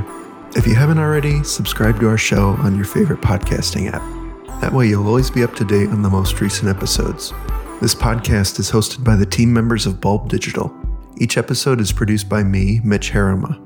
If 0.54 0.66
you 0.66 0.74
haven't 0.74 0.98
already, 0.98 1.42
subscribe 1.42 1.98
to 2.00 2.08
our 2.08 2.18
show 2.18 2.50
on 2.60 2.76
your 2.76 2.84
favorite 2.84 3.20
podcasting 3.20 3.92
app. 3.92 4.60
That 4.60 4.72
way, 4.72 4.86
you'll 4.86 5.06
always 5.06 5.30
be 5.30 5.42
up 5.42 5.54
to 5.56 5.64
date 5.64 5.88
on 5.88 6.02
the 6.02 6.10
most 6.10 6.40
recent 6.40 6.68
episodes. 6.68 7.32
This 7.78 7.94
podcast 7.94 8.58
is 8.58 8.70
hosted 8.70 9.04
by 9.04 9.16
the 9.16 9.26
team 9.26 9.52
members 9.52 9.84
of 9.84 10.00
Bulb 10.00 10.30
Digital. 10.30 10.74
Each 11.18 11.36
episode 11.36 11.78
is 11.78 11.92
produced 11.92 12.26
by 12.26 12.42
me, 12.42 12.80
Mitch 12.82 13.12
Harima. 13.12 13.60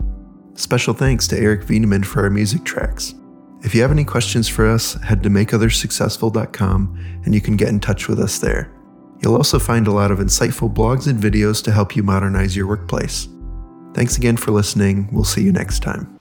Special 0.59 0.93
thanks 0.93 1.29
to 1.29 1.39
Eric 1.39 1.69
Wiedemann 1.69 2.03
for 2.03 2.25
our 2.25 2.31
music 2.31 2.65
tracks. 2.65 3.15
If 3.63 3.73
you 3.73 3.83
have 3.83 3.93
any 3.93 4.05
questions 4.05 4.49
for 4.49 4.69
us, 4.69 4.95
head 4.95 5.23
to 5.23 5.29
makeotherssuccessful.com 5.29 7.23
and 7.25 7.35
you 7.35 7.41
can 7.41 7.57
get 7.57 7.69
in 7.69 7.79
touch 7.79 8.09
with 8.09 8.19
us 8.19 8.41
there. 8.41 8.73
You'll 9.23 9.37
also 9.37 9.61
find 9.61 9.87
a 9.87 9.93
lot 9.93 10.11
of 10.11 10.19
insightful 10.19 10.75
blogs 10.75 11.07
and 11.07 11.19
videos 11.19 11.63
to 11.65 11.73
help 11.73 11.95
you 11.95 12.03
modernize 12.03 12.57
your 12.57 12.67
workplace. 12.67 13.29
Thanks 13.95 14.17
again 14.17 14.37
for 14.37 14.51
listening. 14.51 15.09
We'll 15.13 15.23
see 15.23 15.43
you 15.43 15.53
next 15.53 15.85
time. 15.85 16.20